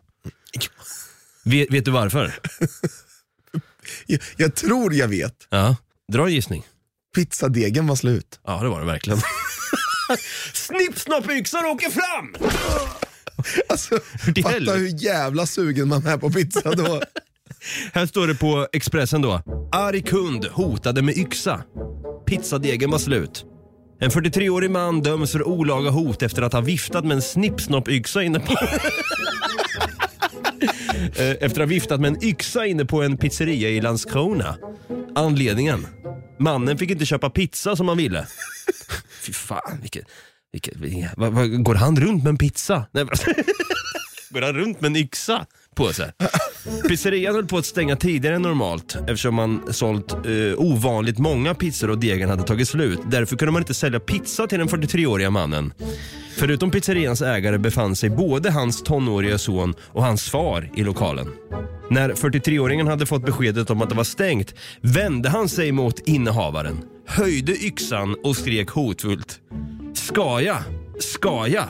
Vet, 1.44 1.72
vet 1.72 1.86
du 1.86 1.91
varför? 1.91 2.39
Jag, 4.06 4.20
jag 4.38 4.56
tror 4.56 4.94
jag 4.94 5.08
vet. 5.08 5.48
Ja, 5.50 5.75
dra 6.12 6.25
en 6.25 6.34
gissning. 6.34 6.63
Pizzadegen 7.15 7.88
var 7.88 7.96
slut. 7.96 8.39
Ja, 8.46 8.60
det 8.63 8.70
var 8.70 8.79
det 8.79 8.86
verkligen. 8.86 9.22
Snipp, 10.53 11.00
snopp, 11.00 11.32
yxan 11.32 11.65
åker 11.65 11.89
fram! 11.89 12.36
Alltså, 13.70 14.00
fatta 14.20 14.50
helvete. 14.50 14.77
hur 14.77 15.03
jävla 15.03 15.46
sugen 15.46 15.88
man 15.88 16.08
är 16.08 16.17
på 16.17 16.29
pizza 16.29 16.72
då. 16.72 17.01
Här 17.93 18.05
står 18.05 18.27
det 18.27 18.36
på 18.36 18.67
Expressen 18.74 19.21
då. 19.21 19.41
Arg 19.71 20.01
kund 20.01 20.45
hotade 20.45 21.01
med 21.01 21.17
yxa. 21.17 21.63
Pizzadegen 22.27 22.91
var 22.91 23.00
slut. 23.00 23.45
En 24.00 24.09
43-årig 24.09 24.71
man 24.71 25.01
döms 25.01 25.31
för 25.31 25.47
olaga 25.47 25.89
hot 25.89 26.21
efter 26.21 26.41
att 26.41 26.53
ha 26.53 26.62
viftat 26.62 27.05
med 27.05 27.15
en 27.15 27.21
snippsnoppyxa 27.21 28.24
inne 28.24 28.39
på... 28.39 28.55
Eh, 31.15 31.29
efter 31.29 31.45
att 31.45 31.57
ha 31.57 31.65
viftat 31.65 32.01
med 32.01 32.07
en 32.07 32.24
yxa 32.24 32.65
inne 32.65 32.86
på 32.86 33.03
en 33.03 33.17
pizzeria 33.17 33.69
i 33.69 33.81
Landskrona. 33.81 34.57
Anledningen? 35.15 35.88
Mannen 36.39 36.77
fick 36.77 36.91
inte 36.91 37.05
köpa 37.05 37.29
pizza 37.29 37.75
som 37.75 37.88
han 37.88 37.97
ville. 37.97 38.27
Fy 39.21 39.33
fan, 39.33 39.77
vilket... 39.81 40.05
vilket, 40.51 40.75
vilket 40.77 41.12
vad, 41.17 41.33
vad, 41.33 41.63
går 41.63 41.75
han 41.75 42.00
runt 42.00 42.24
med 42.24 42.29
en 42.29 42.38
pizza? 42.38 42.86
Nej, 42.91 43.05
går 44.29 44.41
han 44.41 44.53
runt 44.53 44.81
med 44.81 44.88
en 44.88 44.95
yxa 44.95 45.45
på 45.77 45.93
sig? 45.93 46.12
Pizzerian 46.88 47.36
höll 47.36 47.46
på 47.46 47.57
att 47.57 47.65
stänga 47.65 47.96
tidigare 47.96 48.36
än 48.36 48.41
normalt 48.41 48.96
eftersom 48.96 49.36
man 49.36 49.74
sålt 49.74 50.13
eh, 50.13 50.22
ovanligt 50.57 51.17
många 51.17 51.55
pizzor 51.55 51.89
och 51.89 51.98
degen 51.98 52.29
hade 52.29 52.43
tagit 52.43 52.67
slut. 52.67 53.00
Därför 53.05 53.38
kunde 53.38 53.51
man 53.51 53.62
inte 53.62 53.74
sälja 53.74 54.00
pizza 54.00 54.48
till 54.48 54.60
den 54.60 54.67
43-åriga 54.67 55.29
mannen. 55.29 55.74
Förutom 56.38 56.72
pizzerians 56.72 57.22
ägare 57.22 57.57
befann 57.57 57.96
sig 57.96 58.10
både 58.10 58.51
hans 58.51 58.84
tonåriga 58.84 59.38
son 59.38 59.74
och 59.81 60.03
hans 60.03 60.29
far 60.29 60.72
i 60.75 60.84
lokalen. 60.84 61.27
När 61.89 62.10
43-åringen 62.10 62.88
hade 62.88 63.05
fått 63.05 63.25
beskedet 63.25 63.69
om 63.69 63.81
att 63.81 63.89
det 63.89 63.96
var 63.96 64.03
stängt 64.03 64.53
vände 64.81 65.29
han 65.29 65.50
sig 65.50 65.72
mot 65.72 66.00
innehavaren, 66.00 66.77
höjde 67.07 67.51
yxan 67.51 68.15
och 68.24 68.36
skrek 68.36 68.69
hotfullt. 68.69 69.39
Ska 69.93 70.41
jag? 70.41 70.57
Ska 71.00 71.48
jag? 71.48 71.65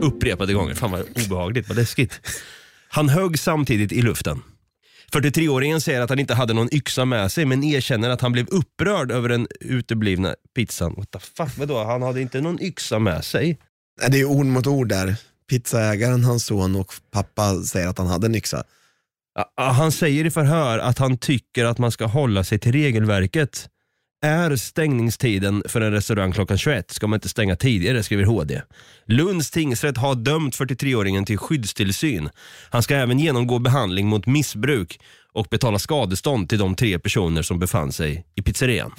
Upprepade 0.00 0.52
gånger. 0.52 0.74
Fan 0.74 0.90
vad 0.90 1.04
obehagligt, 1.26 1.68
vad 1.68 1.76
läskigt. 1.76 2.20
Han 2.88 3.08
högg 3.08 3.38
samtidigt 3.38 3.92
i 3.92 4.02
luften. 4.02 4.42
43-åringen 5.12 5.80
säger 5.80 6.00
att 6.00 6.10
han 6.10 6.18
inte 6.18 6.34
hade 6.34 6.54
någon 6.54 6.74
yxa 6.74 7.04
med 7.04 7.32
sig 7.32 7.44
men 7.44 7.64
erkänner 7.64 8.10
att 8.10 8.20
han 8.20 8.32
blev 8.32 8.46
upprörd 8.48 9.10
över 9.10 9.28
den 9.28 9.46
uteblivna 9.60 10.34
pizzan. 10.56 10.94
What 10.96 11.10
the 11.10 11.18
fuck, 11.18 11.58
vadå? 11.58 11.84
Han 11.84 12.02
hade 12.02 12.20
inte 12.20 12.40
någon 12.40 12.62
yxa 12.62 12.98
med 12.98 13.24
sig? 13.24 13.58
Nej, 14.00 14.10
Det 14.10 14.20
är 14.20 14.24
ord 14.24 14.46
mot 14.46 14.66
ord 14.66 14.88
där. 14.88 15.16
Pizzaägaren, 15.50 16.24
hans 16.24 16.46
son 16.46 16.76
och 16.76 16.92
pappa 17.10 17.54
säger 17.54 17.88
att 17.88 17.98
han 17.98 18.06
hade 18.06 18.26
en 18.26 18.34
yxa. 18.34 18.64
Han 19.56 19.92
säger 19.92 20.24
i 20.24 20.30
förhör 20.30 20.78
att 20.78 20.98
han 20.98 21.18
tycker 21.18 21.64
att 21.64 21.78
man 21.78 21.92
ska 21.92 22.06
hålla 22.06 22.44
sig 22.44 22.58
till 22.58 22.72
regelverket. 22.72 23.68
Är 24.26 24.56
stängningstiden 24.56 25.62
för 25.68 25.80
en 25.80 25.92
restaurang 25.92 26.32
klockan 26.32 26.58
21 26.58 26.90
ska 26.90 27.06
man 27.06 27.16
inte 27.16 27.28
stänga 27.28 27.56
tidigare, 27.56 28.02
skriver 28.02 28.24
HD. 28.24 28.62
Lunds 29.06 29.50
tingsrätt 29.50 29.96
har 29.96 30.14
dömt 30.14 30.56
43-åringen 30.56 31.24
till 31.24 31.38
skyddstillsyn. 31.38 32.30
Han 32.70 32.82
ska 32.82 32.96
även 32.96 33.18
genomgå 33.18 33.58
behandling 33.58 34.06
mot 34.06 34.26
missbruk 34.26 35.00
och 35.32 35.46
betala 35.50 35.78
skadestånd 35.78 36.48
till 36.48 36.58
de 36.58 36.74
tre 36.74 36.98
personer 36.98 37.42
som 37.42 37.58
befann 37.58 37.92
sig 37.92 38.26
i 38.34 38.42
pizzerian. 38.42 38.92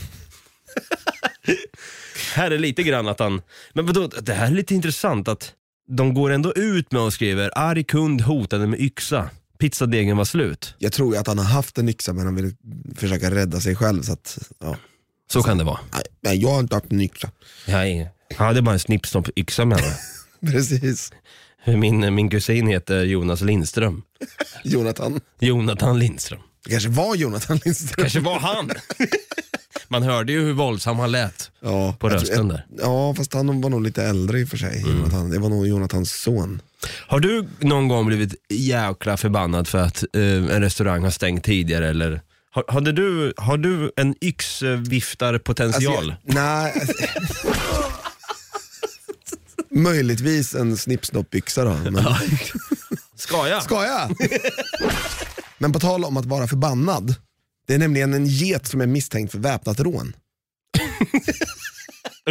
här 2.36 2.52
är 2.52 2.60
lite 2.60 2.84
grann 2.84 3.08
att 3.08 3.20
han... 3.20 3.42
Men 3.74 3.86
vadå, 3.86 4.08
det 4.08 4.34
här 4.34 4.48
är 4.48 4.52
lite 4.52 4.76
intressant 4.76 5.28
att 5.28 5.54
de 5.88 6.14
går 6.14 6.30
ändå 6.30 6.54
ut 6.54 6.92
med 6.92 7.02
och 7.02 7.14
skriver 7.14 7.52
arg 7.56 7.84
kund 7.84 8.22
hotade 8.22 8.68
med 8.68 8.80
yxa. 8.80 9.30
Pizzadegen 9.60 10.18
var 10.18 10.26
slut. 10.26 10.76
Jag 10.78 10.94
tror 10.94 11.14
ju 11.14 11.20
att 11.20 11.28
han 11.28 11.38
har 11.38 11.46
haft 11.46 11.78
en 11.78 11.90
yxa 11.90 12.14
men 12.14 12.26
han 12.26 12.36
vill 12.36 12.56
försöka 12.96 13.32
rädda 13.32 13.60
sig 13.60 13.76
själv. 13.76 14.02
Så 14.02 14.14
att, 14.14 14.38
ja. 14.60 14.76
Så 15.32 15.44
kan 15.44 15.58
det 15.58 15.64
vara. 15.64 15.80
Nej, 16.22 16.38
jag 16.42 16.50
har 16.50 16.60
inte 16.60 16.76
haft 16.76 16.92
en 16.92 17.02
yxa. 17.02 17.32
Jag 17.66 18.10
det 18.38 18.60
är 18.60 18.62
bara 18.62 18.74
en 18.74 18.80
snippsnopp-yxa 18.80 19.66
menar 19.66 19.84
jag. 19.84 20.52
Precis. 20.52 21.12
Min, 21.66 22.16
min 22.16 22.30
kusin 22.30 22.68
heter 22.68 23.04
Jonas 23.04 23.42
Lindström. 23.42 24.02
Jonathan. 24.64 25.20
Jonathan 25.40 26.00
Lindström. 26.00 26.40
Det 26.66 26.72
kanske 26.72 26.90
var 26.90 27.16
Jonathan 27.16 27.60
Lindström. 27.66 28.04
Kanske 28.04 28.20
var 28.20 28.40
han. 28.40 28.72
Man 29.88 30.04
hörde 30.04 30.32
ju 30.32 30.42
hur 30.42 30.54
våldsam 30.54 31.00
han 31.00 31.12
lät 31.12 31.52
Ja, 31.60 31.96
på 32.00 32.10
rösten 32.10 32.48
där. 32.48 32.66
Ja, 32.80 33.14
fast 33.18 33.34
han 33.34 33.62
var 33.62 33.70
nog 33.70 33.82
lite 33.82 34.04
äldre 34.04 34.40
i 34.40 34.44
och 34.44 34.50
för 34.50 34.58
sig. 34.58 34.82
Jonathan. 34.82 35.30
Det 35.30 35.40
var 35.40 35.50
nog 35.50 35.68
Jonathans 35.68 36.12
son. 36.12 36.62
Har 37.08 37.20
du 37.20 37.48
någon 37.60 37.88
gång 37.88 38.06
blivit 38.06 38.36
jäkla 38.50 39.18
förbannad 39.18 39.68
för 39.68 39.78
att 39.78 40.04
eh, 40.14 40.22
en 40.22 40.62
restaurang 40.62 41.04
har 41.04 41.12
stängt 41.12 41.44
tidigare 41.44 41.90
eller? 41.90 42.22
Har, 42.58 42.66
hade 42.74 42.92
du, 42.92 43.34
har 43.38 43.58
du 43.58 43.92
en 43.96 44.16
yxviftarpotential? 44.22 46.12
Alltså, 46.12 46.16
nej. 46.24 46.74
alltså- 46.74 46.94
Möjligtvis 49.72 50.56
en 50.56 50.78
snippsnoppyxa 50.78 51.64
då. 51.64 51.78
Men... 51.92 52.06
Ska 53.16 53.48
jag? 53.48 53.64
Ska 53.64 53.86
jag? 53.86 54.16
Men 55.58 55.72
på 55.72 55.80
tal 55.80 56.06
om 56.06 56.18
att 56.18 56.26
vara 56.26 56.48
förbannad. 56.48 57.16
Det 57.68 57.74
är 57.74 57.78
nämligen 57.80 58.14
en 58.14 58.26
get 58.26 58.68
som 58.68 58.82
är 58.82 58.88
misstänkt 58.88 59.32
för 59.32 59.40
väpnat 59.40 59.80
rån. 59.80 60.14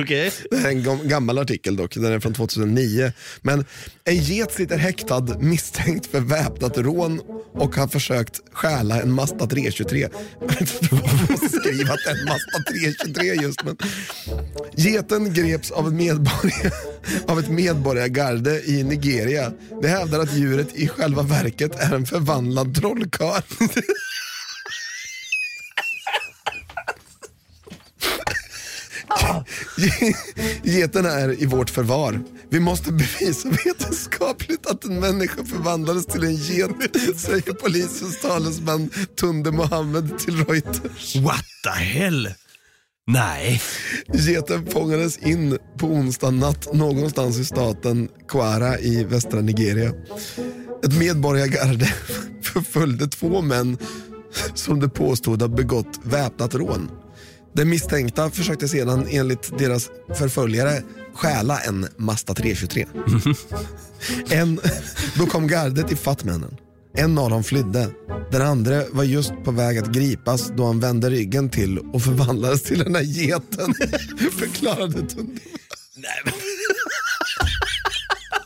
Okay. 0.02 0.30
Det 0.50 0.56
här 0.56 0.66
är 0.66 0.72
en 0.72 0.82
gam- 0.82 1.08
gammal 1.08 1.38
artikel 1.38 1.76
dock, 1.76 1.94
den 1.94 2.04
är 2.04 2.20
från 2.20 2.34
2009. 2.34 3.12
Men 3.42 3.64
en 4.04 4.16
get 4.16 4.52
sitter 4.52 4.78
häktad 4.78 5.20
misstänkt 5.40 6.06
för 6.06 6.20
väpnat 6.20 6.78
rån 6.78 7.20
och 7.52 7.76
har 7.76 7.88
försökt 7.88 8.40
stjäla 8.52 9.02
en 9.02 9.12
Mazda 9.12 9.46
323. 9.46 10.08
Jag 10.40 10.48
vet 10.48 10.60
inte 10.60 11.48
skriva 11.48 11.92
att 11.94 12.06
en 12.06 12.24
Mazda 12.24 12.72
323 12.72 13.34
just 13.42 13.64
men. 13.64 13.76
Geten 14.76 15.32
greps 15.34 15.70
av, 15.70 15.92
medborgare, 15.94 16.70
av 17.26 17.38
ett 17.38 17.50
medborgargarde 17.50 18.62
i 18.70 18.82
Nigeria. 18.84 19.52
Det 19.82 19.88
hävdar 19.88 20.20
att 20.20 20.34
djuret 20.34 20.68
i 20.74 20.88
själva 20.88 21.22
verket 21.22 21.80
är 21.80 21.94
en 21.94 22.06
förvandlad 22.06 22.74
trollkarl. 22.74 23.42
Geten 30.62 31.06
är 31.06 31.42
i 31.42 31.46
vårt 31.46 31.70
förvar. 31.70 32.20
Vi 32.50 32.60
måste 32.60 32.92
bevisa 32.92 33.48
vetenskapligt 33.48 34.66
att 34.66 34.84
en 34.84 35.00
människa 35.00 35.44
förvandlades 35.44 36.06
till 36.06 36.24
en 36.24 36.36
get, 36.36 36.70
säger 37.16 37.52
polisens 37.52 38.20
talesman 38.20 38.90
Tunde 39.20 39.52
Mohammed 39.52 40.18
till 40.18 40.44
Reuters. 40.44 41.16
What 41.16 41.44
the 41.64 41.82
hell? 41.82 42.28
Nej. 43.06 43.60
Geten 44.12 44.66
fångades 44.66 45.18
in 45.18 45.58
på 45.78 45.86
onsdag 45.86 46.30
natt 46.30 46.74
någonstans 46.74 47.38
i 47.38 47.44
staten 47.44 48.08
Kwara 48.28 48.78
i 48.78 49.04
västra 49.04 49.40
Nigeria. 49.40 49.92
Ett 50.84 50.98
medborgargarde 50.98 51.86
förföljde 52.42 53.06
två 53.06 53.42
män 53.42 53.78
som 54.54 54.80
det 54.80 54.88
påstod 54.88 55.42
ha 55.42 55.48
begått 55.48 56.00
väpnat 56.02 56.54
rån. 56.54 56.90
Den 57.56 57.68
misstänkta 57.68 58.30
försökte 58.30 58.68
sedan 58.68 59.06
enligt 59.10 59.58
deras 59.58 59.90
förföljare 60.14 60.82
stjäla 61.14 61.58
en 61.60 61.88
Mazda 61.96 62.34
323. 62.34 62.86
En, 64.30 64.60
då 65.18 65.26
kom 65.26 65.48
gardet 65.48 65.92
i 65.92 65.96
fatt 65.96 66.24
männen. 66.24 66.56
En 66.94 67.18
av 67.18 67.30
dem 67.30 67.44
flydde. 67.44 67.88
Den 68.30 68.42
andra 68.42 68.82
var 68.92 69.04
just 69.04 69.32
på 69.44 69.50
väg 69.50 69.78
att 69.78 69.92
gripas 69.92 70.52
då 70.56 70.66
han 70.66 70.80
vände 70.80 71.10
ryggen 71.10 71.50
till 71.50 71.78
och 71.78 72.02
förvandlades 72.02 72.62
till 72.62 72.78
den 72.78 72.94
här 72.94 73.02
geten. 73.02 73.74
Förklarade 74.38 74.92
Tunde. 75.06 75.40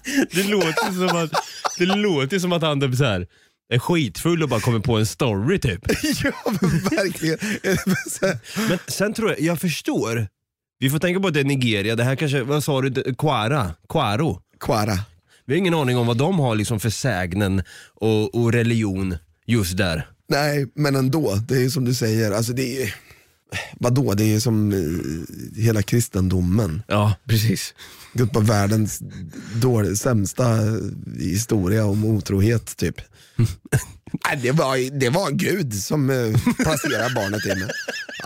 Det 0.32 0.42
låter 0.42 0.92
som 0.92 1.16
att, 1.16 1.32
det 1.78 1.86
låter 1.86 2.38
som 2.38 2.52
att 2.52 2.62
han 2.62 2.80
typ 2.80 2.94
så 2.94 3.04
här, 3.04 3.26
är 3.70 3.78
skitfull 3.78 4.42
och 4.42 4.48
bara 4.48 4.60
kommer 4.60 4.80
på 4.80 4.96
en 4.96 5.06
story 5.06 5.58
typ. 5.58 5.80
Ja 6.24 6.32
men 6.60 6.70
verkligen. 6.70 7.38
Men 8.68 8.78
sen 8.88 9.14
tror 9.14 9.30
jag, 9.30 9.40
jag 9.40 9.60
förstår. 9.60 10.28
Vi 10.78 10.90
får 10.90 10.98
tänka 10.98 11.20
på 11.20 11.28
att 11.28 11.34
det 11.34 11.40
är 11.40 11.44
Nigeria, 11.44 11.96
det 11.96 12.04
här 12.04 12.16
kanske, 12.16 12.42
vad 12.42 12.64
sa 12.64 12.80
du, 12.82 13.14
Kwara? 13.14 13.74
Kwaro? 13.88 14.40
Kwara. 14.60 14.98
Vi 15.46 15.54
har 15.54 15.58
ingen 15.58 15.74
aning 15.74 15.96
om 15.96 16.06
vad 16.06 16.16
de 16.16 16.38
har 16.38 16.54
liksom 16.54 16.80
för 16.80 16.90
sägnen 16.90 17.62
och, 17.94 18.34
och 18.34 18.52
religion 18.52 19.16
just 19.46 19.76
där. 19.76 20.08
Nej 20.28 20.66
men 20.74 20.96
ändå, 20.96 21.34
det 21.48 21.64
är 21.64 21.68
som 21.68 21.84
du 21.84 21.94
säger, 21.94 22.32
alltså 22.32 22.52
det 22.52 22.82
är 22.82 22.94
Vadå, 23.80 24.14
det 24.14 24.34
är 24.34 24.40
som 24.40 24.72
eh, 24.72 25.62
hela 25.62 25.82
kristendomen. 25.82 26.82
Ja, 26.88 27.14
precis. 27.28 27.74
Gått 28.12 28.32
på 28.32 28.40
världens 28.40 29.02
dålig, 29.54 29.98
sämsta 29.98 30.58
historia 31.18 31.84
om 31.84 32.04
otrohet 32.04 32.76
typ. 32.76 32.96
Nej, 34.26 34.38
det, 34.42 34.52
var, 34.52 34.98
det 35.00 35.10
var 35.10 35.30
Gud 35.30 35.74
som 35.74 36.10
eh, 36.10 36.54
placerade 36.56 37.14
barnet 37.14 37.46
i 37.46 37.48
mig. 37.48 37.70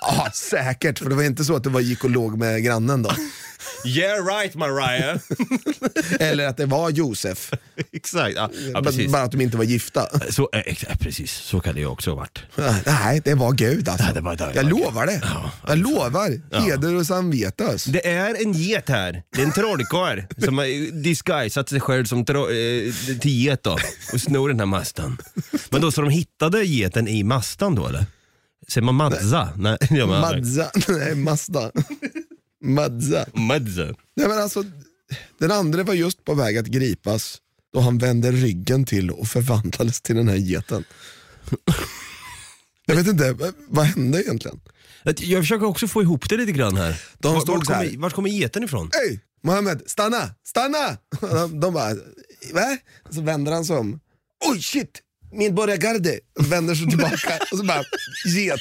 Ja, 0.07 0.29
säkert, 0.35 0.99
för 0.99 1.09
det 1.09 1.15
var 1.15 1.23
inte 1.23 1.45
så 1.45 1.57
att 1.57 1.65
det 1.65 1.71
var 1.71 1.81
gick 1.81 2.05
och 2.05 2.11
låg 2.11 2.39
med 2.39 2.65
grannen 2.65 3.03
då. 3.03 3.11
Yeah 3.87 4.25
right 4.27 4.55
Mariah. 4.55 5.19
Eller 6.21 6.47
att 6.47 6.57
det 6.57 6.67
var 6.67 6.91
Josef, 6.91 7.51
Exakt, 7.93 8.37
ja, 8.37 8.51
ja 8.67 8.73
bara, 8.73 8.85
precis. 8.85 9.13
bara 9.13 9.23
att 9.23 9.33
de 9.33 9.41
inte 9.41 9.57
var 9.57 9.65
gifta. 9.65 10.07
Så, 10.31 10.49
eh, 10.53 10.61
exakt, 10.67 11.01
precis, 11.01 11.33
så 11.33 11.61
kan 11.61 11.75
det 11.75 11.81
ju 11.81 11.87
också 11.87 12.11
ha 12.11 12.17
varit. 12.17 12.39
Nej, 12.87 13.21
det 13.25 13.35
var 13.35 13.53
Gud 13.53 13.89
alltså. 13.89 14.05
Nej, 14.05 14.15
det 14.15 14.21
var- 14.21 14.37
det 14.37 14.45
var- 14.47 14.53
Jag 14.55 14.69
lovar 14.71 15.07
det. 15.07 15.23
Jag 15.67 15.79
lovar. 15.79 16.41
Heder 16.61 16.95
och 16.95 17.07
samvetes. 17.07 17.85
Det 17.85 18.09
är 18.09 18.43
en 18.43 18.53
get 18.53 18.89
här, 18.89 19.23
det 19.37 19.41
är 19.43 19.47
en 19.47 19.53
trollkarl 19.53 20.21
som 20.45 20.59
har 20.59 21.03
disguisat 21.03 21.69
sig 21.69 21.81
själv 21.81 22.05
som 22.05 22.25
tro- 22.25 22.51
eh, 22.51 22.93
till 23.21 23.31
get 23.45 23.63
då 23.63 23.79
och 24.13 24.21
snor 24.21 24.49
den 24.49 24.59
här 24.59 24.67
mastan. 24.67 25.19
Men 25.71 25.81
då 25.81 25.93
så 25.93 26.01
de 26.01 26.11
hittade 26.11 26.65
geten 26.65 27.09
i 27.09 27.23
mastan 27.23 27.75
då 27.75 27.87
eller? 27.87 28.07
Säger 28.69 28.85
man 28.85 28.95
madza? 28.95 29.53
Nej, 29.57 29.77
ja, 29.91 30.07
men, 30.07 30.21
Madza, 30.21 30.71
nej 30.89 31.15
Mazda. 31.15 31.71
Madza. 32.65 33.27
Madza. 33.35 33.85
Nej, 34.17 34.29
men 34.29 34.39
alltså, 34.39 34.65
den 35.39 35.51
andra 35.51 35.83
var 35.83 35.95
just 35.95 36.25
på 36.25 36.35
väg 36.35 36.59
att 36.59 36.67
gripas 36.67 37.39
då 37.73 37.81
han 37.81 37.99
vände 37.99 38.33
ryggen 38.33 38.85
till 38.85 39.11
och 39.11 39.29
förvandlades 39.29 40.01
till 40.01 40.17
den 40.17 40.29
här 40.29 40.37
geten. 40.37 40.85
Jag 42.87 42.97
vet 42.97 43.07
inte, 43.07 43.37
vad- 43.69 43.85
hände 43.87 44.23
egentligen? 44.23 44.61
Jag 45.19 45.43
försöker 45.43 45.67
också 45.67 45.89
få 45.89 46.03
ihop 46.03 46.29
det 46.29 46.37
lite 46.37 46.53
grann 46.53 46.77
här. 46.77 47.01
De 47.19 47.35
vart, 47.35 47.49
här. 47.49 47.85
kommer, 47.85 47.97
vart 47.99 48.13
kommer 48.13 48.31
geten 48.31 48.63
ifrån? 48.65 48.91
Hej, 48.93 49.21
Mohammed, 49.43 49.83
stanna, 49.87 50.31
stanna! 50.45 50.97
De, 51.21 51.61
de 51.61 51.75
bara, 51.75 51.95
va? 52.53 52.79
Så 53.11 53.21
vänder 53.21 53.53
han 53.53 53.65
sig 53.65 53.77
om. 53.77 54.01
Oj 54.51 54.63
shit, 54.63 55.01
medborgargarde. 55.35 56.19
Och 56.39 56.53
vänder 56.53 56.75
sig 56.75 56.89
tillbaka 56.89 57.39
och 57.51 57.59
så 57.59 57.65
bara, 57.65 57.85
get. 58.27 58.61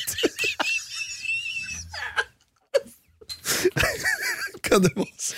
kan 4.62 4.82
det 4.82 4.92
vara 4.96 5.08
så? 5.18 5.36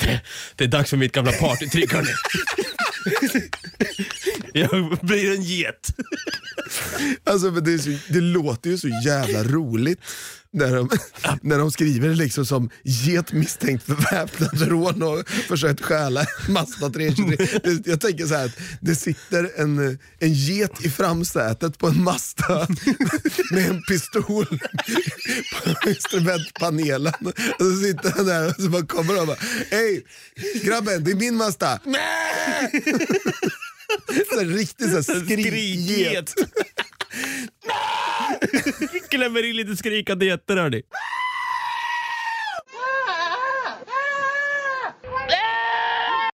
Det, 0.00 0.20
det 0.56 0.64
är 0.64 0.68
dags 0.68 0.90
för 0.90 0.96
mitt 0.96 1.12
gamla 1.12 1.32
partytrick 1.32 1.92
hörni. 1.92 2.12
Jag 4.52 4.98
blir 5.02 5.34
en 5.34 5.42
get. 5.42 5.94
Alltså, 7.24 7.50
men 7.50 7.64
det, 7.64 7.78
så, 7.78 7.90
det 8.08 8.20
låter 8.20 8.70
ju 8.70 8.78
så 8.78 8.88
jävla 9.04 9.44
roligt 9.44 10.00
när 10.54 10.76
de, 10.76 10.88
när 11.42 11.58
de 11.58 11.70
skriver 11.72 12.08
det 12.08 12.14
liksom 12.14 12.46
som 12.46 12.70
get 12.84 13.32
misstänkt 13.32 13.84
för 13.84 13.94
väpnat 13.94 14.60
rån 14.60 15.02
och 15.02 15.28
försökt 15.28 15.80
stjäla 15.80 16.26
Mazda 16.48 16.90
323. 16.90 17.46
Det- 17.64 17.86
Jag 17.86 18.00
tänker 18.00 18.26
så 18.26 18.34
här 18.34 18.44
att 18.44 18.58
det 18.80 18.94
sitter 18.94 19.50
en, 19.60 19.98
en 20.18 20.32
get 20.32 20.84
i 20.86 20.90
framsätet 20.90 21.78
på 21.78 21.86
en 21.88 22.02
Mazda 22.04 22.66
med 23.52 23.70
en 23.70 23.82
pistol 23.82 24.46
på 25.82 25.88
instrumentpanelen. 25.88 27.12
Och 27.58 27.64
så 27.66 27.76
sitter 27.76 28.10
han 28.16 28.26
där 28.26 28.48
och 28.48 28.62
så 28.62 28.68
bara 28.68 28.86
kommer 28.86 29.14
de 29.14 29.20
och 29.20 29.26
bara 29.26 29.36
Hej 29.70 30.04
grabben, 30.64 31.04
det 31.04 31.10
är 31.10 31.14
min 31.16 31.36
Mazda. 31.36 31.80
Så 34.32 34.38
här 34.38 34.46
riktigt 34.46 34.90
så 34.90 35.12
här 35.12 35.24
skrikget. 35.24 36.34
Klämmer 39.10 39.50
in 39.50 39.56
lite 39.56 39.76
skrikande 39.76 40.26
getter 40.26 40.56
hörni. 40.56 40.82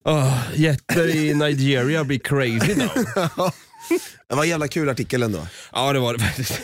Oh, 0.05 0.37
jätter 0.55 1.15
i 1.15 1.33
Nigeria 1.33 2.03
blir 2.03 2.19
crazy 2.19 2.75
now. 2.75 2.89
Det 4.29 4.35
var 4.35 4.43
en 4.43 4.49
jävla 4.49 4.67
kul 4.67 4.89
artikel 4.89 5.23
ändå. 5.23 5.47
Ja 5.71 5.93
det 5.93 5.99
var 5.99 6.13
det 6.13 6.19
faktiskt. 6.19 6.61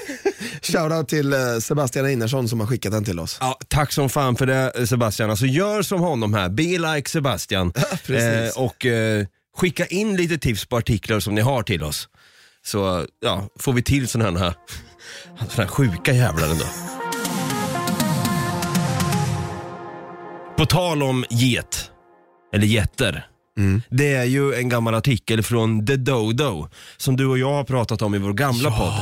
Shoutout 0.62 1.08
till 1.08 1.34
eh, 1.34 1.39
Sebastian 1.62 2.06
Einarsson 2.06 2.49
som 2.49 2.60
har 2.60 2.67
skickat 2.67 2.91
den 2.91 3.04
till 3.04 3.19
oss. 3.19 3.38
Ja, 3.39 3.60
tack 3.67 3.91
som 3.91 4.10
fan 4.10 4.36
för 4.36 4.45
det 4.45 4.88
Sebastian. 4.88 5.30
Alltså 5.30 5.45
gör 5.45 5.82
som 5.82 6.01
honom 6.01 6.34
här, 6.34 6.49
be 6.49 6.63
like 6.63 7.10
Sebastian. 7.10 7.73
precis. 8.06 8.56
och 8.58 8.86
eh, 8.86 9.25
skicka 9.58 9.86
in 9.86 10.16
lite 10.16 10.38
tips 10.38 10.66
på 10.66 10.78
artiklar 10.78 11.20
som 11.20 11.36
ni 11.36 11.42
har 11.42 11.64
till 11.64 11.84
oss. 11.84 12.10
Så 12.66 13.06
ja, 13.20 13.48
får 13.60 13.74
vi 13.74 13.84
till 13.84 14.08
sådana 14.08 14.40
här, 14.40 14.54
såna 15.50 15.64
här 15.64 15.68
sjuka 15.68 16.14
jävlar 16.14 16.50
ändå. 16.50 16.66
På 20.58 20.66
tal 20.66 21.04
om 21.04 21.26
get, 21.30 21.92
eller 22.54 22.66
getter. 22.66 23.28
Det 23.90 24.14
är 24.14 24.24
ju 24.24 24.54
en 24.54 24.70
gammal 24.70 24.96
artikel 24.96 25.44
från 25.44 25.86
The 25.86 25.96
Dodo 25.96 26.70
som 26.98 27.18
du 27.18 27.26
och 27.26 27.38
jag 27.38 27.54
har 27.54 27.64
pratat 27.64 28.02
om 28.02 28.16
i 28.16 28.18
vår 28.18 28.34
gamla 28.34 28.72
podd. 28.72 28.94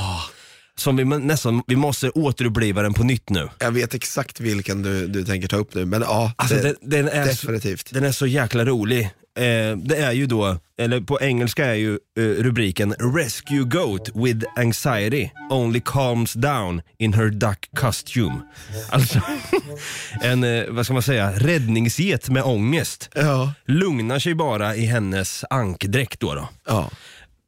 Som 0.76 0.96
vi 0.96 1.06
nästan, 1.06 1.64
vi 1.68 1.76
måste 1.76 2.10
återuppliva 2.10 2.82
den 2.82 2.94
på 2.94 3.04
nytt 3.04 3.30
nu. 3.30 3.50
Jag 3.60 3.72
vet 3.72 3.94
exakt 3.94 4.40
vilken 4.40 4.82
du, 4.82 5.08
du 5.08 5.26
tänker 5.26 5.48
ta 5.48 5.58
upp 5.58 5.74
nu, 5.74 5.86
men 5.86 6.02
ja, 6.02 6.32
Alltså, 6.36 6.56
det, 6.56 6.62
den, 6.62 6.76
den, 6.82 7.08
är 7.08 7.26
definitivt. 7.26 7.88
Så, 7.88 7.96
den 7.96 8.04
är 8.04 8.12
så 8.12 8.28
jäkla 8.28 8.66
rolig. 8.66 9.12
Eh, 9.38 9.78
det 9.78 9.96
är 9.96 10.12
ju 10.12 10.26
då, 10.26 10.58
eller 10.78 11.02
på 11.02 11.22
engelska 11.22 11.66
är 11.66 11.74
ju 11.74 11.92
eh, 11.92 12.24
rubriken 12.24 12.94
Rescue 12.94 13.64
Goat 13.64 14.10
with 14.14 14.46
anxiety 14.56 15.30
only 15.50 15.82
calms 15.86 16.34
down 16.34 16.82
in 16.98 17.14
her 17.14 17.30
duck 17.30 17.70
costume. 17.76 18.42
Alltså, 18.90 19.22
en, 20.22 20.44
eh, 20.44 20.64
vad 20.70 20.86
ska 20.86 20.94
man 20.94 21.04
säga, 21.04 21.32
räddningsget 21.32 22.30
med 22.30 22.44
ångest. 22.44 23.10
Ja. 23.16 23.54
Lugnar 23.66 24.20
sig 24.20 24.36
bara 24.36 24.76
i 24.76 24.86
hennes 24.86 25.44
ankdräkt 25.50 26.20
då. 26.20 26.36
då. 26.36 26.50
Ja. 26.68 26.90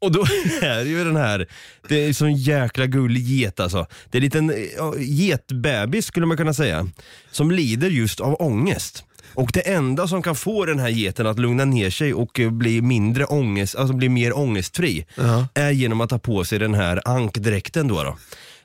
Och 0.02 0.12
då 0.12 0.22
är 0.62 0.84
det 0.84 0.90
ju 0.90 1.04
den 1.04 1.16
här, 1.16 1.48
det 1.90 1.96
är 1.96 2.14
sån 2.14 2.34
jäkla 2.34 2.86
gullig 2.86 3.24
get 3.24 3.60
alltså. 3.60 3.88
Det 4.10 4.18
är 4.18 4.20
en 4.20 4.24
liten 4.24 4.68
ja, 4.78 4.94
getbebis 4.98 6.06
skulle 6.06 6.26
man 6.26 6.38
kunna 6.38 6.54
säga, 6.54 6.88
som 7.32 7.52
lider 7.52 7.90
just 7.90 8.20
av 8.20 8.36
ångest. 8.40 9.06
Och 9.34 9.50
det 9.54 9.60
enda 9.74 10.08
som 10.08 10.22
kan 10.22 10.36
få 10.36 10.66
den 10.66 10.80
här 10.80 10.90
geten 10.90 11.28
att 11.28 11.40
lugna 11.40 11.66
ner 11.66 11.90
sig 11.90 12.14
och 12.14 12.40
eh, 12.40 12.50
bli 12.50 12.82
mindre 12.82 13.26
ångest, 13.26 13.76
alltså 13.76 13.94
bli 13.94 14.10
mer 14.10 14.38
ångestfri, 14.38 15.06
Ja. 15.16 15.48
är 15.54 15.72
genom 15.72 16.02
att 16.02 16.10
ta 16.10 16.20
på 16.20 16.44
sig 16.44 16.60
den 16.60 16.74
här 16.74 17.02
ankdräkten 17.06 17.88
då. 17.88 18.04
då. 18.04 18.18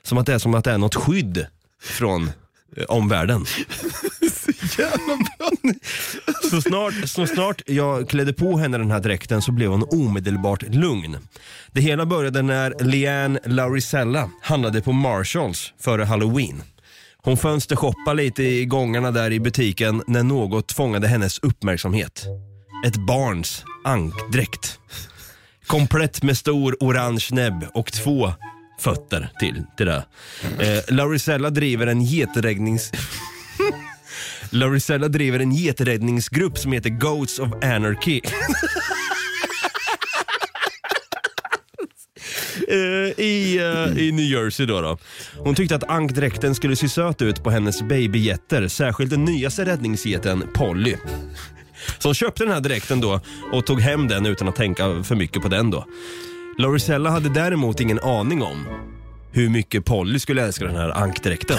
Som 0.03 0.17
att 0.17 0.25
det 0.25 0.33
är 0.33 0.39
som 0.39 0.53
att 0.55 0.63
det 0.65 0.71
är 0.71 0.77
något 0.77 0.95
skydd 0.95 1.45
från 1.83 2.31
eh, 2.77 2.83
omvärlden. 2.87 3.45
Jävla 4.77 5.17
bra. 5.17 5.51
Så 6.49 6.61
snart, 6.61 6.93
så 7.05 7.27
snart 7.27 7.61
jag 7.65 8.09
klädde 8.09 8.33
på 8.33 8.57
henne 8.57 8.77
den 8.77 8.91
här 8.91 8.99
dräkten 8.99 9.41
så 9.41 9.51
blev 9.51 9.69
hon 9.69 9.83
omedelbart 9.83 10.63
lugn. 10.63 11.17
Det 11.71 11.81
hela 11.81 12.05
började 12.05 12.41
när 12.41 12.73
Leanne 12.83 13.39
Lauricella 13.45 14.29
handlade 14.41 14.81
på 14.81 14.91
Marshalls 14.91 15.73
före 15.79 16.03
halloween. 16.03 16.61
Hon 17.27 17.37
fönstershoppade 17.37 18.23
lite 18.23 18.43
i 18.43 18.65
gångarna 18.65 19.11
där 19.11 19.31
i 19.31 19.39
butiken 19.39 20.03
när 20.07 20.23
något 20.23 20.71
fångade 20.71 21.07
hennes 21.07 21.39
uppmärksamhet. 21.39 22.25
Ett 22.85 22.95
barns 22.95 23.65
ankdräkt. 23.83 24.79
Komplett 25.65 26.23
med 26.23 26.37
stor 26.37 26.77
orange 26.79 27.27
näbb 27.31 27.65
och 27.73 27.91
två 27.93 28.33
fötter 28.79 29.29
till, 29.39 29.63
till 29.77 29.85
det. 29.85 30.05
Eh, 30.59 30.95
Lauricella 30.95 31.49
driver 31.49 31.87
en 31.87 32.01
geträddnings... 32.01 32.91
Lauricella 34.49 35.07
driver 35.07 35.39
en 35.39 35.51
geträddningsgrupp 35.51 36.57
som 36.57 36.71
heter 36.71 36.89
Goats 36.89 37.39
of 37.39 37.53
Anarchy. 37.53 38.21
Eh, 42.67 42.77
I, 43.25 43.57
eh, 43.57 44.03
I 44.03 44.11
New 44.11 44.25
Jersey 44.25 44.65
då, 44.65 44.81
då. 44.81 44.97
Hon 45.37 45.55
tyckte 45.55 45.75
att 45.75 45.89
ankdräkten 45.89 46.55
skulle 46.55 46.75
se 46.75 46.89
söt 46.89 47.21
ut 47.21 47.43
på 47.43 47.49
hennes 47.49 47.81
babygetter, 47.81 48.67
särskilt 48.67 49.09
den 49.09 49.25
nyaste 49.25 49.65
räddningsgeten 49.65 50.43
Polly. 50.53 50.95
Så 51.99 52.07
hon 52.07 52.15
köpte 52.15 52.43
den 52.43 52.53
här 52.53 52.61
dräkten 52.61 53.01
då 53.01 53.21
och 53.51 53.65
tog 53.65 53.81
hem 53.81 54.07
den 54.07 54.25
utan 54.25 54.47
att 54.47 54.55
tänka 54.55 55.03
för 55.03 55.15
mycket 55.15 55.41
på 55.41 55.47
den 55.47 55.71
då. 55.71 55.85
Lauricella 56.57 57.09
hade 57.09 57.29
däremot 57.29 57.79
ingen 57.79 57.99
aning 57.99 58.41
om 58.41 58.65
hur 59.31 59.49
mycket 59.49 59.85
Polly 59.85 60.19
skulle 60.19 60.45
älska 60.45 60.65
den 60.65 60.75
här 60.75 60.89
ankdräkten. 60.89 61.57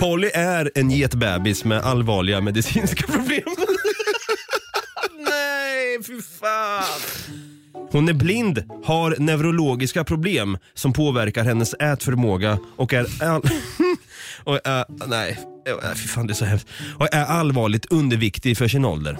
Polly 0.00 0.30
är 0.34 0.70
en 0.74 0.90
getbebis 0.90 1.64
med 1.64 1.80
allvarliga 1.80 2.40
medicinska 2.40 3.06
problem. 3.06 3.56
Nej, 5.18 6.02
fy 6.06 6.22
fan. 6.40 7.00
Hon 7.94 8.08
är 8.08 8.12
blind, 8.12 8.64
har 8.84 9.16
neurologiska 9.18 10.04
problem 10.04 10.58
som 10.74 10.92
påverkar 10.92 11.44
hennes 11.44 11.74
ätförmåga 11.74 12.58
och 12.76 12.92
är 12.92 13.06
all... 13.22 13.42
och 14.44 14.60
är, 14.66 14.84
nej, 15.06 15.38
fy 15.96 16.08
fan 16.08 16.26
det 16.26 16.32
är 16.32 16.34
så 16.34 16.44
hemskt. 16.44 16.68
Och 16.98 17.14
är 17.14 17.24
allvarligt 17.24 17.92
underviktig 17.92 18.58
för 18.58 18.68
sin 18.68 18.84
ålder. 18.84 19.18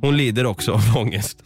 Hon 0.00 0.16
lider 0.16 0.46
också 0.46 0.72
av 0.72 0.80
ångest. 0.96 1.42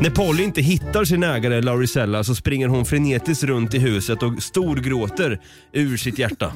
När 0.00 0.10
Polly 0.10 0.42
inte 0.42 0.62
hittar 0.62 1.04
sin 1.04 1.22
ägare 1.22 1.62
Lauricella 1.62 2.24
så 2.24 2.34
springer 2.34 2.68
hon 2.68 2.84
frenetiskt 2.84 3.44
runt 3.44 3.74
i 3.74 3.78
huset 3.78 4.22
och 4.22 4.42
storgråter 4.42 5.40
ur 5.72 5.96
sitt 5.96 6.18
hjärta. 6.18 6.52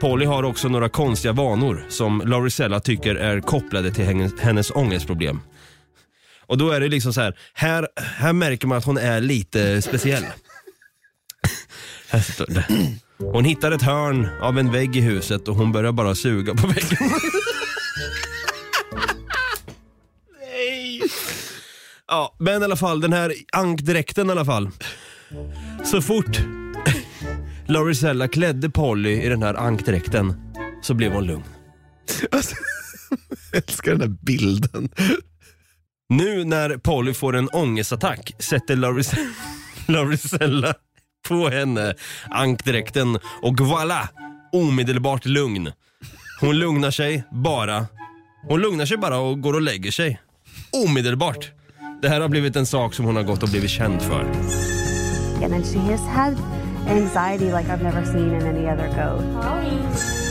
Polly 0.00 0.26
har 0.26 0.42
också 0.42 0.68
några 0.68 0.88
konstiga 0.88 1.32
vanor 1.32 1.86
som 1.88 2.22
Lauricella 2.24 2.80
tycker 2.80 3.14
är 3.14 3.40
kopplade 3.40 3.90
till 3.90 4.30
hennes 4.40 4.70
ångestproblem. 4.70 5.40
Och 6.46 6.58
då 6.58 6.70
är 6.70 6.80
det 6.80 6.88
liksom 6.88 7.12
så 7.12 7.20
här, 7.20 7.38
här, 7.54 7.88
här 7.96 8.32
märker 8.32 8.66
man 8.66 8.78
att 8.78 8.84
hon 8.84 8.98
är 8.98 9.20
lite 9.20 9.82
speciell. 9.82 10.24
Här 12.08 12.20
står 12.20 12.46
det. 12.46 12.66
Hon 13.18 13.44
hittar 13.44 13.72
ett 13.72 13.82
hörn 13.82 14.28
av 14.42 14.58
en 14.58 14.72
vägg 14.72 14.96
i 14.96 15.00
huset 15.00 15.48
och 15.48 15.56
hon 15.56 15.72
börjar 15.72 15.92
bara 15.92 16.14
suga 16.14 16.54
på 16.54 16.66
väggen. 16.66 16.98
Nej. 20.40 21.02
Ja, 22.08 22.36
men 22.38 22.62
i 22.62 22.64
alla 22.64 22.76
fall, 22.76 23.00
den 23.00 23.12
här 23.12 23.34
ankdräkten 23.52 24.28
i 24.28 24.32
alla 24.32 24.44
fall. 24.44 24.70
Så 25.84 26.02
fort 26.02 26.40
Lauricella 27.68 28.28
klädde 28.28 28.70
Polly 28.70 29.22
i 29.22 29.28
den 29.28 29.42
här 29.42 29.54
ankdräkten 29.54 30.34
så 30.82 30.94
blev 30.94 31.12
hon 31.12 31.26
lugn. 31.26 31.44
Alltså, 32.30 32.56
jag 33.52 33.62
älskar 33.62 33.92
den 33.92 34.00
här 34.00 34.16
bilden. 34.22 34.88
Nu 36.08 36.44
när 36.44 36.76
Polly 36.76 37.14
får 37.14 37.36
en 37.36 37.48
ångestattack 37.48 38.32
sätter 38.38 38.76
Laurice- 38.76 39.18
Lauricella 39.86 40.74
på 41.28 41.48
henne 41.48 41.94
ankdräkten 42.30 43.18
och 43.42 43.54
voilà, 43.60 44.08
omedelbart 44.52 45.24
lugn. 45.26 45.72
Hon 46.40 46.58
lugnar 46.58 46.90
sig 46.90 47.24
bara. 47.30 47.86
Hon 48.48 48.60
lugnar 48.60 48.86
sig 48.86 48.96
bara 48.96 49.18
och 49.18 49.40
går 49.40 49.54
och 49.54 49.62
lägger 49.62 49.90
sig. 49.90 50.20
Omedelbart. 50.86 51.50
Det 52.02 52.08
här 52.08 52.20
har 52.20 52.28
blivit 52.28 52.56
en 52.56 52.66
sak 52.66 52.94
som 52.94 53.04
hon 53.04 53.16
har 53.16 53.22
gått 53.22 53.42
och 53.42 53.48
blivit 53.48 53.70
känd 53.70 54.02
för. 54.02 54.20
And 55.42 55.52
then 55.52 55.62
she 55.64 55.78
has 55.92 56.00
had 56.00 56.36
anxiety 56.88 57.44
like 57.44 57.72
I've 57.72 57.82
never 57.82 58.04
seen 58.04 58.34
in 58.40 58.46
any 58.46 58.66
other 58.66 58.88
goat. 58.88 60.25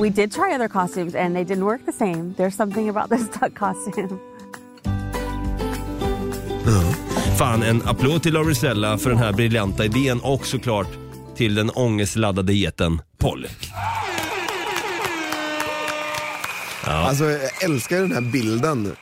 We 0.00 0.10
did 0.10 0.32
try 0.32 0.54
other 0.54 0.68
costumes 0.68 1.14
and 1.14 1.34
they 1.34 1.44
didn't 1.44 1.64
work 1.64 1.80
the 1.86 1.92
same. 1.92 2.34
There's 2.36 2.54
something 2.54 2.88
about 2.88 3.10
this 3.10 3.28
duck 3.40 3.54
costume. 3.54 4.18
Fan, 7.38 7.62
en 7.62 7.82
applåd 7.82 8.22
till 8.22 8.32
Lauricella 8.32 8.98
för 8.98 9.10
den 9.10 9.18
här 9.18 9.32
briljanta 9.32 9.84
idén 9.84 10.20
och 10.20 10.46
såklart 10.46 10.88
till 11.36 11.54
den 11.54 11.70
ångestladdade 11.70 12.54
geten 12.54 13.00
Polly. 13.18 13.48
Alltså, 16.84 17.24
jag 17.24 17.64
älskar 17.64 18.00
den 18.00 18.12
här 18.12 18.20
bilden. 18.20 18.96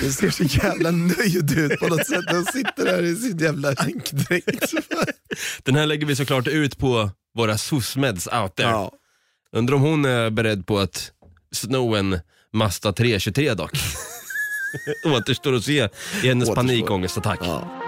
Den 0.00 0.12
ser 0.12 0.30
så 0.30 0.42
jävla 0.42 0.90
nöjd 0.90 1.58
ut 1.58 1.80
på 1.80 1.86
något 1.86 2.06
sätt. 2.06 2.24
Den 2.28 2.44
sitter 2.44 2.84
där 2.84 3.02
i 3.02 3.16
sin 3.16 3.38
jävla 3.38 3.68
ankdräkt. 3.68 4.72
Den 5.62 5.74
här 5.74 5.86
lägger 5.86 6.06
vi 6.06 6.16
såklart 6.16 6.46
ut 6.46 6.78
på 6.78 7.10
våra 7.34 7.58
SOSMEDs 7.58 8.26
out 8.26 8.56
there. 8.56 8.68
Ja. 8.68 8.92
Undrar 9.52 9.76
om 9.76 9.82
hon 9.82 10.04
är 10.04 10.30
beredd 10.30 10.66
på 10.66 10.78
att 10.78 11.12
sno 11.52 11.94
en 11.94 12.20
Mazda 12.52 12.92
323 12.92 13.54
dock. 13.54 13.70
Återstår 15.04 15.54
att 15.54 15.64
se 15.64 15.88
i 16.22 16.28
hennes 16.28 16.54
panikångestattack. 16.54 17.38
Ja. 17.42 17.82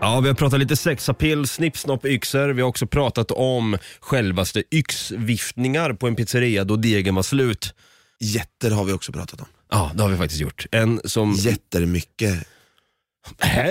Ja. 0.00 0.20
vi 0.20 0.28
har 0.28 0.34
pratat 0.34 0.60
lite 0.60 0.76
sexapil, 0.76 1.46
snippsnopp, 1.46 2.04
yxor. 2.04 2.48
Vi 2.48 2.62
har 2.62 2.68
också 2.68 2.86
pratat 2.86 3.30
om 3.30 3.78
självaste 4.00 4.62
yxviftningar 4.70 5.92
på 5.92 6.06
en 6.06 6.16
pizzeria 6.16 6.64
då 6.64 6.76
degen 6.76 7.14
var 7.14 7.22
slut. 7.22 7.74
Jätter 8.20 8.70
har 8.70 8.84
vi 8.84 8.92
också 8.92 9.12
pratat 9.12 9.40
om. 9.40 9.46
Ja, 9.70 9.90
det 9.94 10.02
har 10.02 10.10
vi 10.10 10.16
faktiskt 10.16 10.40
gjort. 10.40 10.66
En 10.70 11.00
som... 11.04 11.32
Jättemycket. 11.32 12.48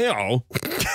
Ja. 0.04 0.42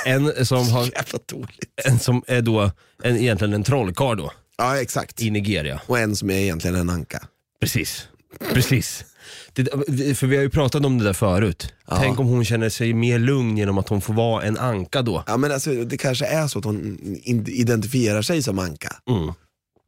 En 0.07 0.47
som, 0.47 0.69
har, 0.69 0.83
Jävla 0.85 1.19
dåligt. 1.33 1.65
en 1.85 1.99
som 1.99 2.23
är 2.27 2.43
då 2.43 2.71
en, 3.03 3.17
egentligen 3.17 3.55
en 3.55 3.65
trollkarl 3.65 4.17
då, 4.17 4.33
Ja, 4.59 4.81
exakt. 4.81 5.23
i 5.23 5.31
Nigeria. 5.31 5.81
Och 5.87 5.99
en 5.99 6.17
som 6.17 6.31
är 6.31 6.35
egentligen 6.39 6.77
en 6.77 6.91
anka. 6.91 7.23
Precis. 7.61 8.09
Precis. 8.53 9.05
Det, 9.53 10.19
för 10.19 10.27
vi 10.27 10.37
har 10.37 10.43
ju 10.43 10.51
pratat 10.51 10.85
om 10.85 10.99
det 10.99 11.05
där 11.05 11.13
förut. 11.13 11.75
Tänk 11.89 12.21
om 12.21 12.27
hon 12.27 12.45
känner 12.45 12.69
sig 12.69 12.93
mer 12.95 13.19
lugn 13.19 13.57
genom 13.59 13.79
att 13.79 13.89
hon 13.89 14.01
får 14.01 14.15
vara 14.15 14.43
en 14.43 14.59
anka 14.59 15.03
då. 15.03 15.25
Ja, 15.27 15.37
men 15.37 15.53
alltså, 15.53 15.71
det 15.85 15.97
kanske 15.97 16.27
är 16.27 16.47
så 16.47 16.59
att 16.59 16.65
hon 16.65 16.99
in- 17.23 17.47
identifierar 17.49 18.23
sig 18.23 18.43
som 18.43 18.59
anka. 18.59 18.97
Mm. 19.11 19.33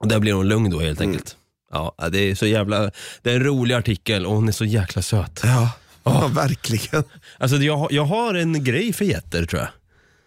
Och 0.00 0.08
där 0.08 0.18
blir 0.18 0.32
hon 0.32 0.48
lugn 0.48 0.70
då 0.70 0.80
helt 0.80 1.00
enkelt. 1.00 1.36
Ja, 1.72 1.94
det 2.12 2.18
är 2.18 2.34
så 2.34 2.46
jävla, 2.46 2.90
det 3.22 3.30
är 3.30 3.34
en 3.36 3.44
rolig 3.44 3.74
artikel 3.74 4.26
och 4.26 4.34
hon 4.34 4.48
är 4.48 4.52
så 4.52 4.64
jäkla 4.64 5.02
söt. 5.02 5.40
Ja, 5.44 5.70
ja 6.04 6.28
verkligen. 6.34 7.04
Alltså 7.38 7.56
jag, 7.56 7.92
jag 7.92 8.04
har 8.04 8.34
en 8.34 8.64
grej 8.64 8.92
för 8.92 9.04
getter 9.04 9.46
tror 9.46 9.60
jag. 9.62 9.70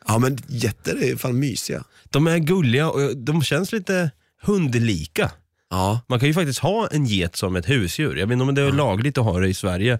Ja, 0.08 0.20
men 0.20 0.38
jätter 0.48 1.04
är 1.04 1.16
fan 1.16 1.40
mysiga. 1.40 1.84
De 2.10 2.28
är 2.28 2.38
gulliga 2.38 2.90
och 2.90 3.18
de 3.18 3.44
känns 3.44 3.72
lite 3.72 4.12
hundlika. 4.42 5.32
Ja, 5.70 6.02
Man 6.08 6.20
kan 6.20 6.28
ju 6.28 6.34
faktiskt 6.34 6.60
ha 6.60 6.88
en 6.88 7.06
get 7.06 7.36
som 7.36 7.56
ett 7.56 7.70
husdjur. 7.70 8.16
Jag 8.16 8.28
vet 8.28 8.34
inte 8.34 8.44
om 8.44 8.56
det 8.56 8.62
är 8.62 8.72
lagligt 8.72 9.18
att 9.18 9.24
ha 9.24 9.40
det 9.40 9.48
i 9.48 9.54
Sverige. 9.54 10.00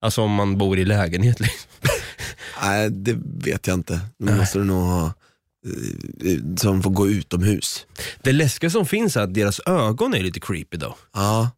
Alltså 0.00 0.22
om 0.22 0.30
man 0.34 0.58
bor 0.58 0.78
i 0.78 0.84
lägenhet. 0.84 1.40
Liksom. 1.40 1.70
nej 2.62 2.90
det 2.90 3.18
vet 3.24 3.66
jag 3.66 3.74
inte. 3.74 4.00
Nu 4.18 4.36
måste 4.36 4.58
du 4.58 4.64
nog 4.64 4.82
ha 4.82 5.06
eh, 5.06 6.56
som 6.56 6.82
får 6.82 6.90
gå 6.90 7.08
utomhus. 7.08 7.86
Det 8.22 8.32
läskiga 8.32 8.70
som 8.70 8.86
finns 8.86 9.16
är 9.16 9.20
att 9.20 9.34
deras 9.34 9.60
ögon 9.66 10.14
är 10.14 10.22
lite 10.22 10.40
creepy 10.40 10.76
då. 10.76 10.96
Ja, 11.12 11.50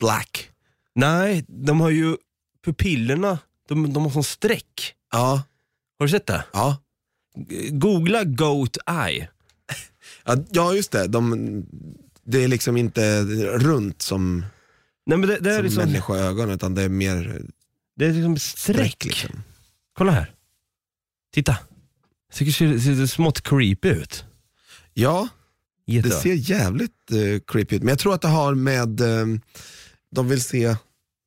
black. 0.00 0.50
Nej, 0.98 1.44
de 1.48 1.80
har 1.80 1.90
ju 1.90 2.16
pupillerna, 2.64 3.38
de, 3.68 3.92
de 3.92 4.02
har 4.04 4.10
sån 4.10 4.24
streck. 4.24 4.94
Ja, 5.12 5.42
Har 5.98 6.06
du 6.06 6.10
sett 6.10 6.26
det? 6.26 6.44
ja. 6.52 6.76
Googla 7.70 8.24
Goat 8.24 8.76
Eye. 8.90 9.28
Ja, 10.24 10.36
ja 10.50 10.74
just 10.74 10.90
det. 10.92 11.06
De, 11.06 11.64
det 12.24 12.44
är 12.44 12.48
liksom 12.48 12.76
inte 12.76 13.22
runt 13.58 14.02
som, 14.02 14.44
Nej, 15.06 15.18
men 15.18 15.28
det, 15.28 15.38
det 15.38 15.50
är 15.50 15.56
som 15.56 15.64
liksom, 15.64 15.84
människoögon 15.84 16.50
utan 16.50 16.74
det 16.74 16.82
är 16.82 16.88
mer 16.88 17.42
det 17.96 18.06
är 18.06 18.12
liksom 18.12 18.36
streck. 18.38 18.76
streck. 18.76 19.04
Liksom. 19.04 19.42
Kolla 19.92 20.12
här. 20.12 20.34
Titta. 21.34 21.56
Det 22.38 22.52
ser, 22.52 22.78
ser 22.78 23.06
smått 23.06 23.40
creepy 23.40 23.88
ut. 23.88 24.24
Ja, 24.94 25.28
det 25.86 25.92
Jätte. 25.92 26.10
ser 26.10 26.34
jävligt 26.34 27.10
eh, 27.10 27.40
creepy 27.46 27.76
ut. 27.76 27.82
Men 27.82 27.88
jag 27.88 27.98
tror 27.98 28.14
att 28.14 28.22
det 28.22 28.28
har 28.28 28.54
med, 28.54 29.00
eh, 29.00 29.26
de 30.10 30.28
vill 30.28 30.42
se 30.42 30.76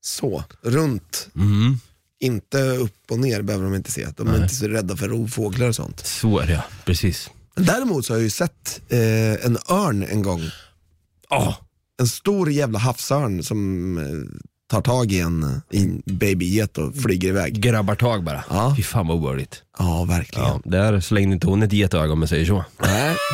så, 0.02 0.44
runt. 0.62 1.28
Mm. 1.36 1.78
Inte 2.20 2.62
upp 2.62 3.12
och 3.12 3.20
ner 3.20 3.42
behöver 3.42 3.66
de 3.66 3.76
inte 3.76 3.92
se. 3.92 4.08
De 4.18 4.28
är 4.28 4.32
Nej. 4.32 4.42
inte 4.42 4.56
så 4.56 4.68
rädda 4.68 4.98
för 4.98 5.10
rovfåglar 5.10 5.68
och 5.68 5.76
sånt. 5.76 6.06
Så 6.06 6.40
är 6.40 6.48
det 6.48 6.54
ja, 6.54 6.64
precis. 6.86 7.30
Däremot 7.56 8.06
så 8.06 8.14
har 8.14 8.18
jag 8.18 8.24
ju 8.24 8.30
sett 8.30 8.82
eh, 8.90 9.46
en 9.46 9.58
örn 9.70 10.04
en 10.04 10.24
gång. 10.24 10.42
Oh, 11.30 11.54
En 12.02 12.08
stor 12.08 12.52
jävla 12.52 12.80
havsörn 12.80 13.44
som 13.44 13.98
eh, 13.98 14.04
tar 14.70 14.82
tag 14.82 15.12
i 15.12 15.20
en, 15.20 15.62
i 15.72 15.84
en 15.84 16.02
babyget 16.06 16.78
och 16.78 16.96
flyger 16.96 17.30
iväg. 17.30 17.62
grabbar 17.62 17.96
tag 17.96 18.24
bara. 18.24 18.44
Ja. 18.50 18.74
Fy 18.78 18.84
fan 18.84 19.08
vad 19.08 19.18
obehagligt. 19.18 19.64
Ja, 19.80 20.04
verkligen. 20.04 20.48
Ja, 20.48 20.62
där 20.66 21.00
slängde 21.00 21.34
inte 21.34 21.48
hon 21.48 21.64
ett 21.64 21.74
getöga 21.74 22.14
om 22.14 22.20
man 22.20 22.28
säger 22.28 22.46
så. 22.46 22.66
Nej. 22.82 23.16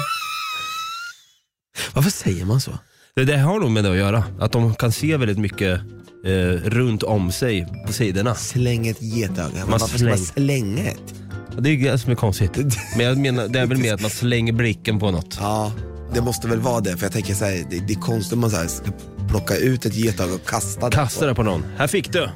Varför 1.93 2.09
säger 2.11 2.45
man 2.45 2.61
så? 2.61 2.71
Det, 3.15 3.23
det 3.25 3.37
har 3.37 3.59
nog 3.59 3.71
med 3.71 3.83
det 3.83 3.91
att 3.91 3.97
göra. 3.97 4.23
Att 4.39 4.51
de 4.51 4.75
kan 4.75 4.91
se 4.91 5.17
väldigt 5.17 5.37
mycket 5.39 5.81
eh, 6.25 6.31
runt 6.69 7.03
om 7.03 7.31
sig 7.31 7.67
på 7.87 7.93
sidorna. 7.93 8.35
Släng 8.35 8.87
ett 8.87 9.01
getöga. 9.01 9.49
Men 9.53 9.69
Man 9.69 9.79
varför 9.79 9.97
ska 9.97 10.07
man 10.07 10.17
släng- 10.17 10.33
slänga 10.33 10.83
ett? 10.91 11.13
Det 11.59 11.69
är 11.69 11.91
det 11.91 11.97
som 11.97 12.11
är 12.11 12.15
konstigt. 12.15 12.57
Men 12.97 13.05
jag 13.05 13.17
menar, 13.17 13.47
det 13.47 13.59
är 13.59 13.65
väl 13.65 13.77
mer 13.77 13.93
att 13.93 14.01
man 14.01 14.09
slänger 14.11 14.53
blicken 14.53 14.99
på 14.99 15.11
något. 15.11 15.37
Ja, 15.41 15.71
det 16.13 16.21
måste 16.21 16.47
väl 16.47 16.59
vara 16.59 16.79
det. 16.81 16.97
För 16.97 17.05
jag 17.05 17.13
tänker 17.13 17.33
så 17.33 17.45
här, 17.45 17.63
det, 17.69 17.79
det 17.87 17.93
är 17.93 17.99
konstigt 17.99 18.33
om 18.33 18.39
man 18.39 18.49
så 18.51 18.57
här 18.57 18.67
ska 18.67 18.85
plocka 19.29 19.55
ut 19.57 19.85
ett 19.85 19.95
getöga 19.95 20.33
och 20.33 20.45
kasta 20.47 20.89
det. 20.89 20.95
Kasta 20.95 21.25
det 21.25 21.35
på 21.35 21.43
någon. 21.43 21.63
Här 21.77 21.87
fick 21.87 22.11
du. 22.13 22.29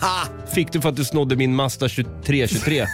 Ha! 0.00 0.24
Fick 0.54 0.72
du 0.72 0.80
för 0.80 0.88
att 0.88 0.96
du 0.96 1.04
snodde 1.04 1.36
min 1.36 1.54
Mazda 1.54 1.88
2323. 1.88 2.86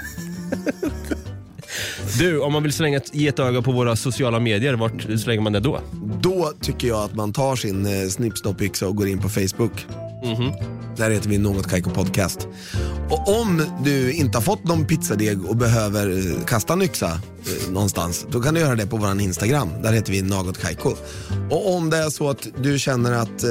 Du, 2.19 2.41
om 2.41 2.53
man 2.53 2.63
vill 2.63 2.73
slänga 2.73 2.97
ett 2.97 3.15
getöga 3.15 3.63
på 3.63 3.73
våra 3.73 3.97
sociala 3.97 4.41
medier, 4.41 4.75
vart 4.75 5.03
slänger 5.21 5.41
man 5.41 5.53
det 5.53 5.61
då? 5.61 5.81
Då 6.21 6.53
tycker 6.61 6.89
jag 6.89 7.05
att 7.05 7.15
man 7.15 7.33
tar 7.33 7.57
sin 7.57 7.87
eh, 7.87 8.09
snippsnoppyxa 8.09 8.87
och 8.87 8.97
går 8.97 9.09
in 9.09 9.19
på 9.19 9.29
Facebook. 9.29 9.87
Mhm. 10.25 10.53
Där 10.97 11.11
heter 11.11 11.29
vi 11.29 11.39
Något 11.39 11.67
Kaiko 11.69 11.91
Podcast. 11.91 12.49
Och 13.11 13.41
om 13.41 13.63
du 13.85 14.13
inte 14.13 14.39
har 14.39 14.43
fått 14.43 14.65
någon 14.65 14.87
pizzadeg 14.87 15.45
och 15.45 15.57
behöver 15.57 16.11
eh, 16.11 16.45
kasta 16.47 16.73
en 16.73 16.83
yxa 16.83 17.11
eh, 17.11 17.73
någonstans, 17.73 18.27
då 18.31 18.41
kan 18.43 18.55
du 18.55 18.61
göra 18.61 18.75
det 18.75 18.87
på 18.87 18.97
vår 18.97 19.21
Instagram. 19.21 19.69
Där 19.83 19.93
heter 19.93 20.13
vi 20.13 20.23
Något 20.23 20.59
Kaiko. 20.59 20.93
Och 21.51 21.75
om 21.75 21.91
det 21.91 21.97
är 21.97 22.11
så 22.11 22.31
att 22.31 22.47
du 22.63 22.79
känner 22.79 23.13
att 23.13 23.45
eh, 23.45 23.51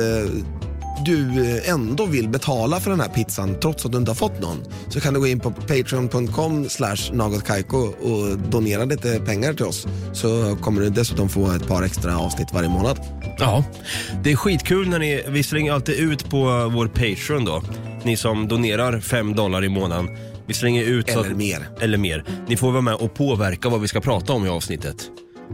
du 1.05 1.45
eh, 1.55 1.69
ändå 1.69 2.05
vill 2.05 2.29
betala 2.29 2.79
för 2.79 2.91
den 2.91 2.99
här 2.99 3.09
pizzan 3.09 3.59
trots 3.59 3.85
att 3.85 3.91
du 3.91 3.97
inte 3.97 4.11
har 4.11 4.15
fått 4.15 4.41
någon, 4.41 4.63
så 4.89 4.99
kan 4.99 5.13
du 5.13 5.19
gå 5.19 5.27
in 5.27 5.39
på 5.39 5.51
patreon.com 5.51 6.69
slash 6.69 7.11
nagotkaiko 7.11 7.77
och 7.77 8.37
donera 8.37 8.85
lite 8.85 9.19
pengar 9.19 9.53
till 9.53 9.65
oss. 9.65 9.87
Så 10.13 10.57
kommer 10.61 10.81
du 10.81 10.89
dessutom 10.89 11.29
få 11.29 11.51
ett 11.51 11.67
par 11.67 11.83
extra 11.83 12.17
avsnitt 12.17 12.47
varje 12.53 12.69
månad. 12.69 12.99
Ja, 13.37 13.63
det 14.23 14.31
är 14.31 14.35
skitkul 14.35 14.89
när 14.89 14.99
ni, 14.99 15.23
vi 15.27 15.43
slänger 15.43 15.73
alltid 15.73 15.95
ut 15.95 16.29
på 16.29 16.69
vår 16.73 16.87
Patreon 16.87 17.45
då. 17.45 17.63
Ni 18.03 18.17
som 18.17 18.47
donerar 18.47 18.99
5 18.99 19.35
dollar 19.35 19.63
i 19.63 19.69
månaden. 19.69 20.09
Vi 20.47 20.53
slänger 20.53 20.83
ut 20.83 21.09
så 21.09 21.23
Eller 21.23 21.35
mer. 21.35 21.69
Eller 21.81 21.97
mer. 21.97 22.25
Ni 22.47 22.57
får 22.57 22.71
vara 22.71 22.81
med 22.81 22.95
och 22.95 23.13
påverka 23.13 23.69
vad 23.69 23.81
vi 23.81 23.87
ska 23.87 24.01
prata 24.01 24.33
om 24.33 24.45
i 24.45 24.49
avsnittet. 24.49 25.09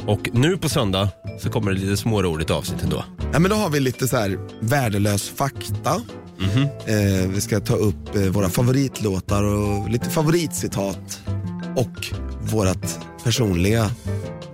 Och 0.08 0.30
nu 0.34 0.58
på 0.58 0.69
söndag 0.69 1.10
så 1.39 1.49
kommer 1.49 1.71
det 1.71 1.80
lite 1.80 1.97
småroligt 1.97 2.52
avsnitt 2.52 2.84
ändå. 2.84 3.04
Ja, 3.34 3.39
men 3.39 3.52
då 3.52 3.58
har 3.58 3.69
vi 3.69 3.80
lite 3.80 4.08
så 4.08 4.17
här 4.17 4.39
värdelös 4.62 5.30
fakta. 5.30 6.02
Eh, 6.88 7.30
vi 7.30 7.41
ska 7.41 7.60
ta 7.60 7.75
upp 7.75 8.15
eh, 8.15 8.21
våra 8.21 8.49
favoritlåtar 8.49 9.43
och 9.43 9.89
lite 9.89 10.10
favoritcitat. 10.10 11.21
Och 11.75 12.08
vårt 12.41 12.88
personliga 13.23 13.91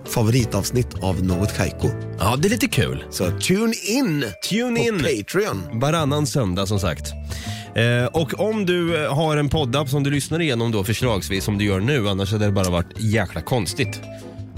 favoritavsnitt 0.04 0.94
av 1.02 1.24
Något 1.24 1.56
Kaiko. 1.56 1.88
Ja, 2.18 2.36
det 2.36 2.48
är 2.48 2.50
lite 2.50 2.68
kul. 2.68 3.04
Så 3.10 3.30
tune 3.30 3.74
in 3.82 4.24
Tune 4.50 4.80
på 4.80 4.86
in. 4.86 4.98
Patreon. 4.98 5.80
Varannan 5.80 6.26
söndag 6.26 6.66
som 6.66 6.80
sagt. 6.80 7.12
Eh, 7.74 8.04
och 8.04 8.40
om 8.40 8.66
du 8.66 9.04
eh, 9.04 9.14
har 9.14 9.36
en 9.36 9.48
poddapp 9.48 9.88
som 9.88 10.02
du 10.02 10.10
lyssnar 10.10 10.40
igenom 10.40 10.72
då 10.72 10.84
förslagsvis 10.84 11.44
som 11.44 11.58
du 11.58 11.64
gör 11.64 11.80
nu, 11.80 12.08
annars 12.08 12.32
hade 12.32 12.44
det 12.44 12.52
bara 12.52 12.70
varit 12.70 13.00
jäkla 13.00 13.40
konstigt. 13.40 14.00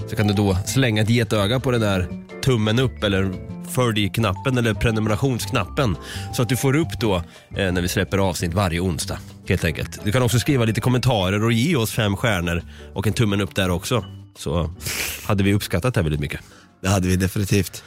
Så 0.07 0.17
kan 0.17 0.27
du 0.27 0.35
då 0.35 0.57
slänga 0.67 1.03
ett 1.03 1.11
getöga 1.11 1.61
på 1.61 1.71
den 1.71 1.81
där 1.81 2.09
tummen 2.43 2.79
upp 2.79 3.05
eller 3.05 3.33
följ-knappen 3.71 4.59
eller 4.59 4.75
prenumerationsknappen 4.75 5.97
så 6.35 6.43
att 6.43 6.49
du 6.49 6.57
får 6.57 6.77
upp 6.77 7.01
då 7.01 7.15
eh, 7.57 7.73
när 7.73 7.83
vi 7.83 7.89
släpper 7.89 8.19
avsnitt 8.19 8.55
varje 8.55 8.81
onsdag. 8.81 9.19
Helt 9.49 9.65
enkelt. 9.65 10.01
Du 10.05 10.13
kan 10.13 10.23
också 10.23 10.39
skriva 10.39 10.65
lite 10.65 10.81
kommentarer 10.81 11.45
och 11.45 11.53
ge 11.53 11.77
oss 11.77 11.93
fem 11.93 12.17
stjärnor 12.17 12.63
och 12.95 13.07
en 13.07 13.13
tummen 13.13 13.41
upp 13.41 13.55
där 13.55 13.71
också. 13.71 14.05
Så 14.39 14.71
hade 15.27 15.45
vi 15.45 15.55
uppskattat 15.55 15.95
det 15.95 16.03
väldigt 16.03 16.21
mycket. 16.21 16.41
Det 16.83 16.89
hade 16.89 17.09
vi 17.09 17.17
definitivt. 17.17 17.85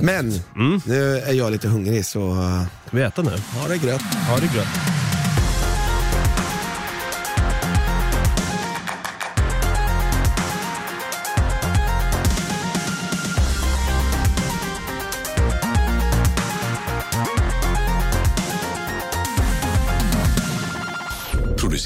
Men 0.00 0.40
nu 0.86 1.18
är 1.18 1.32
jag 1.32 1.52
lite 1.52 1.68
hungrig 1.68 2.04
så 2.04 2.30
uh, 2.30 2.62
Ska 2.86 2.96
vi 2.96 3.02
äta 3.02 3.22
nu? 3.22 3.30
ha 3.30 3.68
det 3.68 3.78
gröt. 3.78 4.02
Ja, 4.28 4.38
det 4.40 4.46
är 4.46 5.03